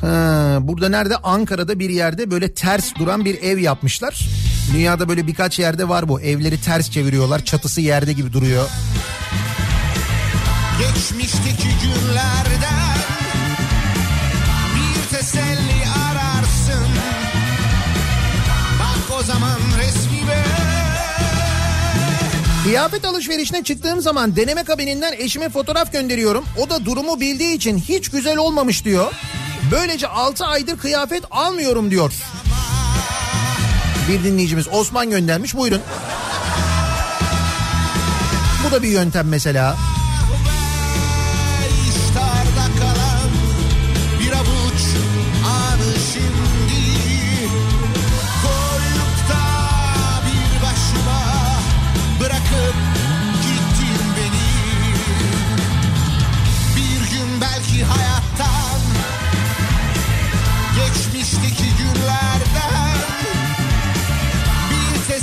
Ha, 0.00 0.58
burada 0.60 0.88
nerede? 0.88 1.16
Ankara'da 1.16 1.78
bir 1.78 1.90
yerde 1.90 2.30
böyle 2.30 2.54
ters 2.54 2.94
duran 2.98 3.24
bir 3.24 3.42
ev 3.42 3.58
yapmışlar. 3.58 4.39
Dünyada 4.72 5.08
böyle 5.08 5.26
birkaç 5.26 5.58
yerde 5.58 5.88
var 5.88 6.08
bu. 6.08 6.20
Evleri 6.20 6.60
ters 6.60 6.90
çeviriyorlar. 6.90 7.44
Çatısı 7.44 7.80
yerde 7.80 8.12
gibi 8.12 8.32
duruyor. 8.32 8.68
Geçmişteki 10.78 11.68
günlerden 11.82 12.96
bir 14.76 15.16
teselli 15.16 15.84
ararsın. 16.10 16.86
Bak 18.80 19.18
o 19.20 19.22
zaman 19.22 19.58
resmime. 19.78 20.44
Kıyafet 22.64 23.04
alışverişine 23.04 23.64
çıktığım 23.64 24.00
zaman 24.00 24.36
deneme 24.36 24.64
kabininden 24.64 25.12
eşime 25.12 25.48
fotoğraf 25.48 25.92
gönderiyorum. 25.92 26.44
O 26.58 26.70
da 26.70 26.84
durumu 26.84 27.20
bildiği 27.20 27.54
için 27.54 27.78
hiç 27.78 28.08
güzel 28.08 28.36
olmamış 28.36 28.84
diyor. 28.84 29.12
Böylece 29.70 30.08
6 30.08 30.46
aydır 30.46 30.78
kıyafet 30.78 31.22
almıyorum 31.30 31.90
diyor. 31.90 32.12
Bir 34.10 34.24
dinleyicimiz 34.24 34.68
Osman 34.72 35.10
göndermiş 35.10 35.56
buyurun. 35.56 35.80
Bu 38.66 38.72
da 38.72 38.82
bir 38.82 38.88
yöntem 38.88 39.28
mesela. 39.28 39.76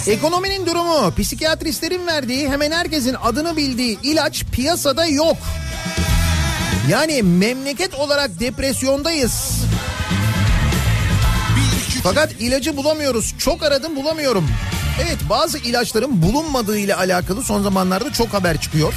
Ekonominin 0.08 0.66
durumu 0.66 1.14
psikiyatristlerin 1.16 2.08
verdiği 2.08 2.50
hemen 2.50 2.72
herkesin 2.72 3.16
adını 3.24 3.58
bildiği 3.58 4.00
ilaç 4.04 4.44
piyasada 4.44 5.06
yok. 5.06 5.38
Yani 6.90 7.24
memleket 7.24 7.94
olarak 7.96 8.40
depresyondayız. 8.40 9.52
Fakat 12.04 12.32
ilacı 12.40 12.78
bulamıyoruz. 12.78 13.34
Çok 13.38 13.64
aradım 13.64 13.96
bulamıyorum. 13.96 14.48
Evet 15.02 15.18
bazı 15.30 15.58
ilaçların 15.58 16.22
bulunmadığı 16.22 16.78
ile 16.78 16.96
alakalı 16.96 17.44
son 17.44 17.64
zamanlarda 17.64 18.14
çok 18.14 18.34
haber 18.34 18.62
çıkıyor. 18.62 18.94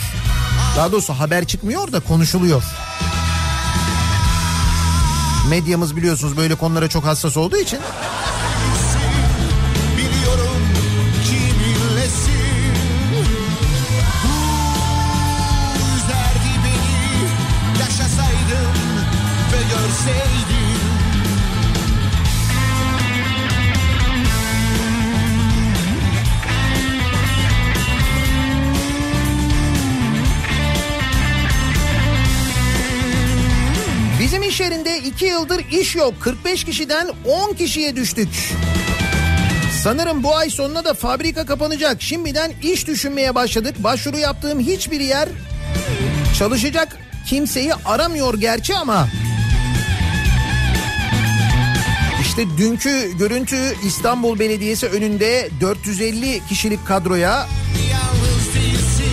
Daha 0.77 0.93
doğrusu 0.93 1.13
haber 1.13 1.45
çıkmıyor 1.45 1.93
da 1.93 2.01
konuşuluyor. 2.01 2.63
Medyamız 5.51 5.97
biliyorsunuz 5.97 6.37
böyle 6.37 6.55
konulara 6.55 6.89
çok 6.89 7.05
hassas 7.05 7.37
olduğu 7.37 7.57
için 7.57 7.79
Bizim 34.31 34.43
iş 34.43 34.61
yerinde 34.61 34.99
2 34.99 35.25
yıldır 35.25 35.65
iş 35.71 35.97
yok. 35.97 36.15
45 36.21 36.65
kişiden 36.65 37.09
10 37.25 37.55
kişiye 37.55 37.97
düştük. 37.97 38.29
Sanırım 39.83 40.23
bu 40.23 40.37
ay 40.37 40.51
sonuna 40.51 40.85
da 40.85 40.95
fabrika 40.95 41.47
kapanacak. 41.47 42.03
Şimdiden 42.03 42.53
iş 42.63 42.87
düşünmeye 42.87 43.35
başladık. 43.35 43.75
Başvuru 43.79 44.19
yaptığım 44.19 44.61
hiçbir 44.61 45.01
yer 45.01 45.29
çalışacak 46.39 46.97
kimseyi 47.27 47.75
aramıyor 47.75 48.35
gerçi 48.35 48.75
ama 48.75 49.09
işte 52.23 52.45
dünkü 52.59 53.19
görüntü 53.19 53.75
İstanbul 53.87 54.39
Belediyesi 54.39 54.87
önünde 54.87 55.49
450 55.61 56.41
kişilik 56.49 56.87
kadroya 56.87 57.47
Yalnız 57.91 58.55
değilsin 58.55 59.13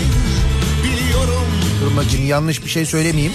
biliyorum 0.83 1.47
Dur 1.81 1.97
bakayım 1.97 2.27
yanlış 2.27 2.65
bir 2.65 2.69
şey 2.69 2.85
söylemeyeyim. 2.85 3.33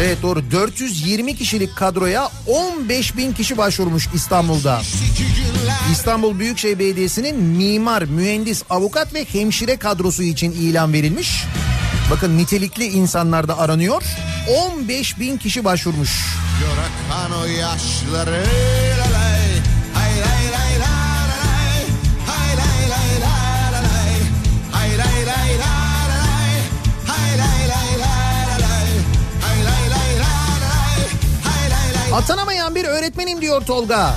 Evet 0.00 0.22
doğru 0.22 0.50
420 0.50 1.36
kişilik 1.36 1.76
kadroya 1.76 2.28
15 2.46 3.16
bin 3.16 3.32
kişi 3.32 3.58
başvurmuş 3.58 4.08
İstanbul'da. 4.14 4.80
İstanbul 5.92 6.38
Büyükşehir 6.38 6.78
Belediyesi'nin 6.78 7.42
mimar, 7.42 8.02
mühendis, 8.02 8.62
avukat 8.70 9.14
ve 9.14 9.24
hemşire 9.24 9.76
kadrosu 9.76 10.22
için 10.22 10.52
ilan 10.52 10.92
verilmiş. 10.92 11.44
Bakın 12.10 12.38
nitelikli 12.38 12.84
insanlar 12.84 13.48
da 13.48 13.58
aranıyor. 13.58 14.02
15 14.76 15.18
bin 15.18 15.38
kişi 15.38 15.64
başvurmuş. 15.64 16.10
Yorakan 16.62 17.40
o 17.42 17.46
yaşları 17.46 18.44
Atanamayan 32.14 32.74
bir 32.74 32.84
öğretmenim 32.84 33.40
diyor 33.40 33.60
Tolga. 33.66 34.14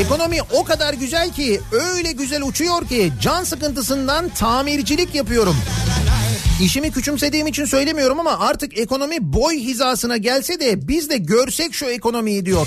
Ekonomi 0.00 0.38
o 0.52 0.64
kadar 0.64 0.94
güzel 0.94 1.32
ki 1.32 1.60
öyle 1.72 2.12
güzel 2.12 2.42
uçuyor 2.42 2.88
ki 2.88 3.12
can 3.20 3.44
sıkıntısından 3.44 4.28
tamircilik 4.28 5.14
yapıyorum. 5.14 5.56
İşimi 6.62 6.90
küçümsediğim 6.92 7.46
için 7.46 7.64
söylemiyorum 7.64 8.20
ama 8.20 8.38
artık 8.38 8.78
ekonomi 8.78 9.16
boy 9.20 9.56
hizasına 9.58 10.16
gelse 10.16 10.60
de 10.60 10.88
biz 10.88 11.10
de 11.10 11.16
görsek 11.16 11.74
şu 11.74 11.84
ekonomiyi 11.86 12.46
diyor. 12.46 12.66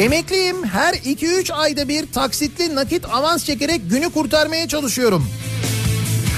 Emekliyim 0.00 0.64
her 0.64 0.94
2-3 0.94 1.52
ayda 1.52 1.88
bir 1.88 2.12
taksitli 2.12 2.74
nakit 2.74 3.04
avans 3.04 3.44
çekerek 3.44 3.90
günü 3.90 4.10
kurtarmaya 4.10 4.68
çalışıyorum. 4.68 5.26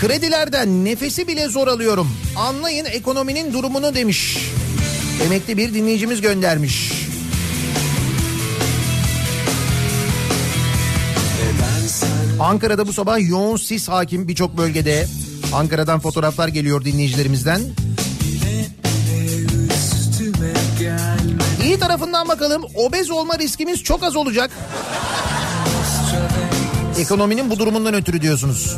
Kredilerden 0.00 0.84
nefesi 0.84 1.28
bile 1.28 1.48
zor 1.48 1.68
alıyorum. 1.68 2.09
Anlayın 2.36 2.84
ekonominin 2.84 3.52
durumunu 3.52 3.94
demiş. 3.94 4.38
Emekli 5.24 5.57
bir 5.57 5.74
dinleyicimiz 5.74 6.20
göndermiş. 6.20 6.92
Ankara'da 12.40 12.86
bu 12.86 12.92
sabah 12.92 13.28
yoğun 13.28 13.57
sis 13.57 13.88
hakim 13.88 14.28
birçok 14.28 14.59
bölgede. 14.59 15.07
Ankara'dan 15.54 16.00
fotoğraflar 16.00 16.48
geliyor 16.48 16.84
dinleyicilerimizden. 16.84 17.61
İyi 21.77 21.81
tarafından 21.81 22.29
bakalım 22.29 22.64
obez 22.74 23.11
olma 23.11 23.39
riskimiz 23.39 23.83
çok 23.83 24.03
az 24.03 24.16
olacak. 24.16 24.51
Ekonominin 26.99 27.51
bu 27.51 27.59
durumundan 27.59 27.95
ötürü 27.95 28.22
diyorsunuz. 28.22 28.77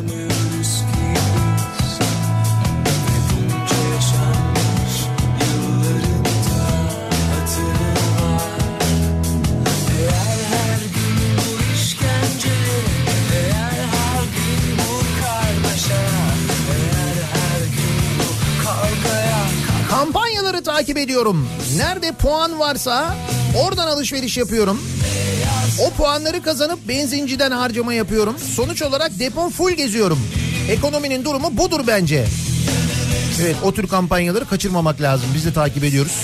Ediyorum. 20.99 21.49
Nerede 21.77 22.13
puan 22.13 22.59
varsa 22.59 23.17
oradan 23.57 23.87
alışveriş 23.87 24.37
yapıyorum. 24.37 24.81
O 25.87 25.91
puanları 25.91 26.43
kazanıp 26.43 26.89
benzinciden 26.89 27.51
harcama 27.51 27.95
yapıyorum. 27.95 28.37
Sonuç 28.55 28.83
olarak 28.83 29.19
depo 29.19 29.51
full 29.51 29.73
geziyorum. 29.73 30.19
Ekonominin 30.71 31.25
durumu 31.25 31.57
budur 31.57 31.81
bence. 31.87 32.27
Evet 33.43 33.57
o 33.63 33.73
tür 33.75 33.89
kampanyaları 33.89 34.45
kaçırmamak 34.49 35.01
lazım. 35.01 35.29
Biz 35.35 35.45
de 35.47 35.53
takip 35.53 35.85
ediyoruz. 35.85 36.23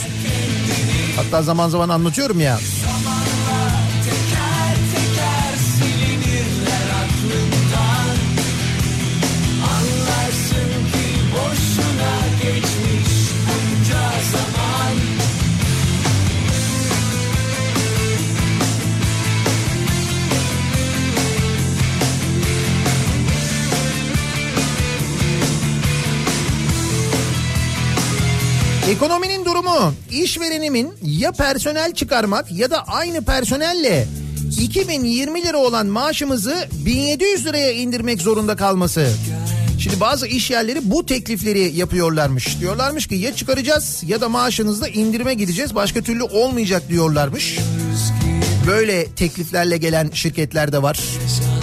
Hatta 1.16 1.42
zaman 1.42 1.68
zaman 1.68 1.88
anlatıyorum 1.88 2.40
ya. 2.40 2.58
Ekonominin 28.90 29.44
durumu 29.44 29.94
işverenimin 30.10 30.92
ya 31.02 31.32
personel 31.32 31.94
çıkarmak 31.94 32.52
ya 32.52 32.70
da 32.70 32.88
aynı 32.88 33.24
personelle 33.24 34.06
2020 34.60 35.42
lira 35.42 35.58
olan 35.58 35.86
maaşımızı 35.86 36.68
1700 36.72 37.46
liraya 37.46 37.72
indirmek 37.72 38.22
zorunda 38.22 38.56
kalması. 38.56 39.08
Şimdi 39.80 40.00
bazı 40.00 40.26
iş 40.26 40.50
yerleri 40.50 40.90
bu 40.90 41.06
teklifleri 41.06 41.76
yapıyorlarmış. 41.76 42.60
Diyorlarmış 42.60 43.06
ki 43.06 43.14
ya 43.14 43.36
çıkaracağız 43.36 44.02
ya 44.06 44.20
da 44.20 44.28
maaşınızda 44.28 44.88
indirime 44.88 45.34
gideceğiz. 45.34 45.74
Başka 45.74 46.00
türlü 46.00 46.22
olmayacak 46.22 46.88
diyorlarmış. 46.88 47.58
Böyle 48.66 49.06
tekliflerle 49.06 49.76
gelen 49.76 50.10
şirketler 50.14 50.72
de 50.72 50.82
var. 50.82 50.98
yıllık 50.98 51.53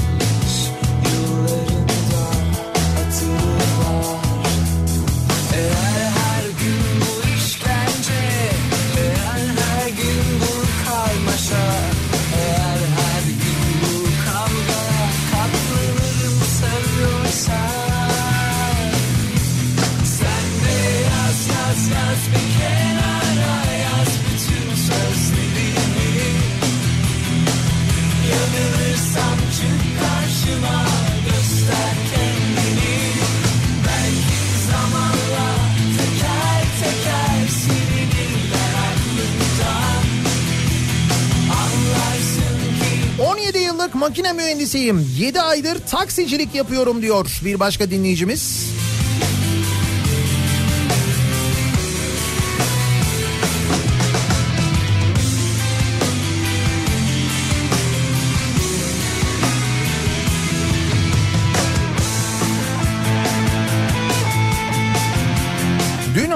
makine 44.12 44.34
mühendisiyim. 44.34 45.08
7 45.18 45.42
aydır 45.42 45.80
taksicilik 45.80 46.56
yapıyorum 46.56 47.02
diyor 47.02 47.40
bir 47.46 47.60
başka 47.60 47.92
dinleyicimiz. 47.92 48.72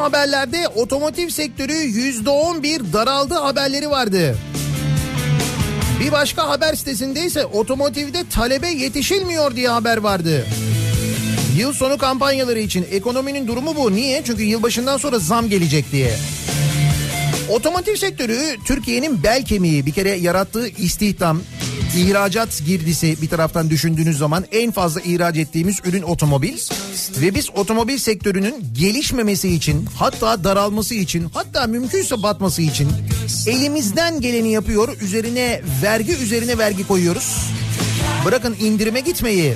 Haberlerde 0.06 0.68
otomotiv 0.68 1.30
sektörü 1.30 1.74
%11 1.74 2.94
daraldı 2.94 3.34
haberleri 3.34 3.90
vardı. 3.90 4.36
Bir 6.06 6.12
başka 6.12 6.49
haber 6.49 6.74
sitesinde 6.74 7.26
ise 7.26 7.45
otomotivde 7.45 8.30
talebe 8.30 8.68
yetişilmiyor 8.68 9.56
diye 9.56 9.70
haber 9.70 9.97
vardı. 9.97 10.45
Yıl 11.58 11.74
sonu 11.74 11.97
kampanyaları 11.97 12.60
için 12.60 12.88
ekonominin 12.91 13.47
durumu 13.47 13.76
bu. 13.76 13.95
Niye? 13.95 14.22
Çünkü 14.26 14.43
yılbaşından 14.43 14.97
sonra 14.97 15.20
zam 15.20 15.49
gelecek 15.49 15.91
diye. 15.91 16.12
Otomotiv 17.49 17.95
sektörü 17.95 18.58
Türkiye'nin 18.66 19.24
bel 19.24 19.45
kemiği 19.45 19.86
bir 19.86 19.91
kere 19.91 20.10
yarattığı 20.10 20.68
istihdam, 20.68 21.41
ihracat 21.96 22.62
girdisi 22.66 23.22
bir 23.22 23.30
taraftan 23.30 23.70
düşündüğünüz 23.70 24.18
zaman 24.18 24.46
en 24.52 24.72
fazla 24.72 25.02
ihraç 25.02 25.38
ettiğimiz 25.38 25.80
ürün 25.86 26.02
otomobil. 26.02 26.58
Ve 27.22 27.36
biz 27.36 27.50
otomobil 27.56 27.98
sektörünün 27.98 28.56
gelişmemesi 28.74 29.50
için 29.50 29.86
hatta 29.96 30.43
daralması 30.43 30.96
için 30.96 31.30
hatta 31.34 31.68
mümkünse 31.68 32.24
batması 32.24 32.62
için 32.62 32.89
elimizden 33.48 34.22
geleni 34.22 34.52
yapıyor. 34.52 35.02
Üzerine 35.02 35.62
vergi 35.84 36.16
üzerine 36.16 36.58
vergi 36.58 36.88
koyuyoruz. 36.88 37.38
Bırakın 38.26 38.56
indirime 38.60 39.00
gitmeyi. 39.00 39.56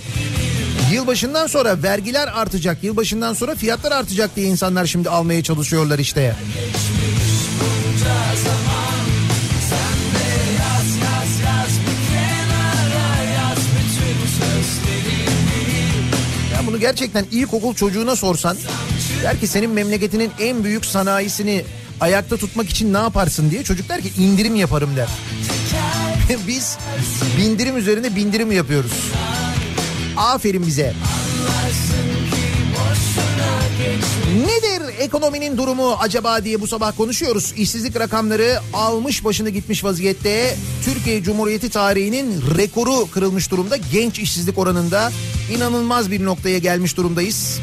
Yılbaşından 0.94 1.48
sonra 1.48 1.84
vergiler 1.84 2.28
artacak, 2.28 2.84
yılbaşından 2.84 3.34
sonra 3.34 3.56
fiyatlar 3.56 3.92
artacak 3.92 4.36
diye 4.36 4.48
insanlar 4.48 4.86
şimdi 4.86 5.10
almaya 5.10 5.44
çalışıyorlar 5.44 6.00
işte. 6.00 6.22
Ya 6.22 6.36
gerçekten 16.80 17.26
ilkokul 17.32 17.76
çocuğuna 17.76 18.16
sorsan 18.16 18.58
der 19.24 19.40
ki 19.40 19.48
senin 19.48 19.70
memleketinin 19.70 20.32
en 20.40 20.64
büyük 20.64 20.86
sanayisini 20.86 21.64
ayakta 22.00 22.38
tutmak 22.38 22.70
için 22.70 22.94
ne 22.94 22.98
yaparsın 22.98 23.52
diye 23.52 23.64
çocuk 23.64 23.90
der 23.90 24.02
ki 24.02 24.12
indirim 24.18 24.56
yaparım 24.56 24.96
der. 24.96 25.10
Biz 26.48 26.78
bindirim 27.38 27.78
üzerine 27.78 28.16
bindirim 28.16 28.52
yapıyoruz. 28.52 28.92
Aferin 30.18 30.68
bize. 30.68 30.94
Nedir 34.46 35.00
ekonominin 35.00 35.58
durumu 35.58 35.94
acaba 36.00 36.44
diye 36.44 36.62
bu 36.62 36.68
sabah 36.68 36.98
konuşuyoruz. 36.98 37.54
İşsizlik 37.58 38.00
rakamları 38.00 38.60
almış 38.74 39.24
başını 39.24 39.50
gitmiş 39.50 39.84
vaziyette. 39.84 40.56
Türkiye 40.86 41.24
Cumhuriyeti 41.24 41.70
tarihinin 41.70 42.44
rekoru 42.58 43.12
kırılmış 43.12 43.52
durumda. 43.52 43.78
Genç 43.92 44.20
işsizlik 44.20 44.58
oranında 44.58 45.12
inanılmaz 45.56 46.12
bir 46.12 46.26
noktaya 46.26 46.58
gelmiş 46.58 46.98
durumdayız. 46.98 47.60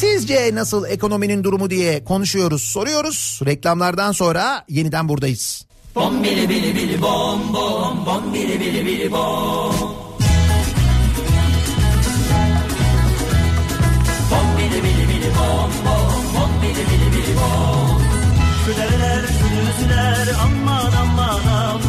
Sizce 0.00 0.50
nasıl 0.54 0.86
ekonominin 0.86 1.44
durumu 1.44 1.70
diye 1.70 2.04
konuşuyoruz, 2.04 2.62
soruyoruz. 2.62 3.40
Reklamlardan 3.46 4.12
sonra 4.12 4.64
yeniden 4.68 5.08
buradayız. 5.08 5.66
Bom 5.94 6.22
bili 6.22 6.48
bili 6.48 6.74
bili 6.74 7.02
bom 7.02 7.40
bom 7.54 8.06
bom 8.06 8.34
bili 8.34 8.60
bili 8.60 8.86
bili 8.86 9.12
bom. 9.12 9.74
Bom 14.30 14.48
bili 14.58 14.82
bili 14.82 15.08
bili 15.08 15.30
bom 15.38 15.70
bom 15.86 16.24
bom 16.34 16.50
bili 16.62 16.84
bili 16.90 17.12
bili 17.12 17.36
bom. 17.36 18.02
Dereler 18.78 19.20
sürüsüler 19.20 20.28
aman 20.44 20.92
aman 21.02 21.40
aman. 21.48 21.83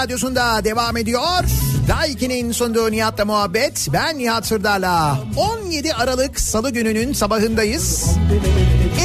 Radyosunda 0.00 0.64
devam 0.64 0.96
ediyor. 0.96 1.44
2'nin 1.88 2.52
sonunda 2.52 2.90
Nihat'la 2.90 3.24
muhabbet. 3.24 3.88
Ben 3.92 4.18
Nihat 4.18 4.46
Sırdar'la. 4.46 5.18
17 5.36 5.94
Aralık 5.94 6.40
Salı 6.40 6.70
gününün 6.70 7.12
sabahındayız. 7.12 8.06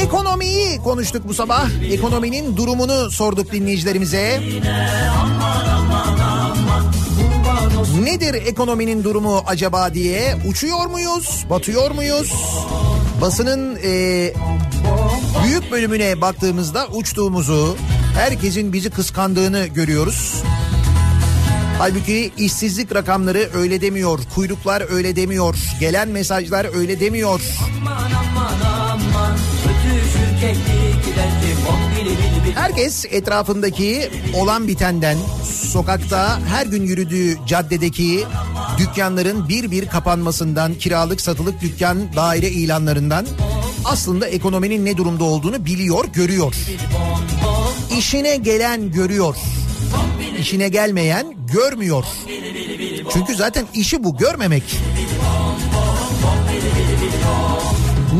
Ekonomiyi 0.02 0.78
konuştuk 0.78 1.28
bu 1.28 1.34
sabah. 1.34 1.68
Ekonominin 1.90 2.56
durumunu 2.56 3.10
sorduk 3.10 3.52
dinleyicilerimize. 3.52 4.42
Nedir 8.02 8.34
ekonominin 8.34 9.04
durumu 9.04 9.42
acaba 9.46 9.94
diye 9.94 10.36
uçuyor 10.48 10.86
muyuz, 10.86 11.44
batıyor 11.50 11.90
muyuz? 11.90 12.32
Basının 13.20 13.76
e, 13.84 14.32
büyük 15.44 15.72
bölümüne 15.72 16.20
baktığımızda 16.20 16.86
uçtuğumuzu, 16.86 17.76
herkesin 18.14 18.72
bizi 18.72 18.90
kıskandığını 18.90 19.66
görüyoruz. 19.66 20.42
Halbuki 21.78 22.32
işsizlik 22.38 22.94
rakamları 22.94 23.50
öyle 23.54 23.80
demiyor, 23.80 24.18
kuyruklar 24.34 24.92
öyle 24.92 25.16
demiyor, 25.16 25.56
gelen 25.80 26.08
mesajlar 26.08 26.76
öyle 26.76 27.00
demiyor. 27.00 27.40
Aman 27.80 28.10
aman 28.12 28.60
aman 28.60 29.36
Herkes 32.54 33.04
etrafındaki 33.10 34.10
olan 34.34 34.68
bitenden, 34.68 35.16
sokakta 35.72 36.40
her 36.40 36.66
gün 36.66 36.82
yürüdüğü 36.82 37.36
caddedeki 37.46 38.24
dükkanların 38.78 39.48
bir 39.48 39.70
bir 39.70 39.88
kapanmasından, 39.88 40.74
kiralık 40.74 41.20
satılık 41.20 41.60
dükkan 41.62 42.14
daire 42.16 42.50
ilanlarından 42.50 43.26
aslında 43.84 44.26
ekonominin 44.26 44.84
ne 44.84 44.96
durumda 44.96 45.24
olduğunu 45.24 45.64
biliyor, 45.64 46.04
görüyor. 46.04 46.54
İşine 47.98 48.36
gelen 48.36 48.92
görüyor. 48.92 49.36
İşine 50.40 50.68
gelmeyen 50.68 51.34
görmüyor. 51.52 52.04
Çünkü 53.12 53.34
zaten 53.34 53.66
işi 53.74 54.04
bu 54.04 54.16
görmemek. 54.16 54.62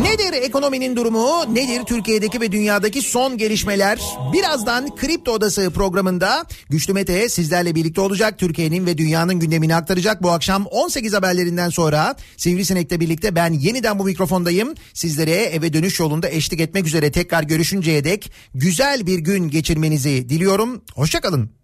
Nedir 0.02 0.32
ekonominin 0.42 0.96
durumu? 0.96 1.54
Nedir 1.54 1.82
Türkiye'deki 1.84 2.40
ve 2.40 2.52
dünyadaki 2.52 3.02
son 3.02 3.38
gelişmeler? 3.38 4.00
Birazdan 4.32 4.96
Kripto 4.96 5.32
Odası 5.32 5.70
programında 5.70 6.46
Güçlü 6.70 6.92
Mete 6.92 7.28
sizlerle 7.28 7.74
birlikte 7.74 8.00
olacak. 8.00 8.38
Türkiye'nin 8.38 8.86
ve 8.86 8.98
dünyanın 8.98 9.40
gündemini 9.40 9.74
aktaracak. 9.74 10.22
Bu 10.22 10.30
akşam 10.30 10.66
18 10.66 11.12
haberlerinden 11.12 11.70
sonra 11.70 12.16
Sivrisinek'le 12.36 13.00
birlikte 13.00 13.34
ben 13.34 13.52
yeniden 13.52 13.98
bu 13.98 14.04
mikrofondayım. 14.04 14.74
Sizlere 14.94 15.32
eve 15.32 15.72
dönüş 15.72 16.00
yolunda 16.00 16.28
eşlik 16.28 16.60
etmek 16.60 16.86
üzere 16.86 17.12
tekrar 17.12 17.42
görüşünceye 17.42 18.04
dek 18.04 18.32
güzel 18.54 19.06
bir 19.06 19.18
gün 19.18 19.50
geçirmenizi 19.50 20.28
diliyorum. 20.28 20.82
Hoşçakalın. 20.94 21.56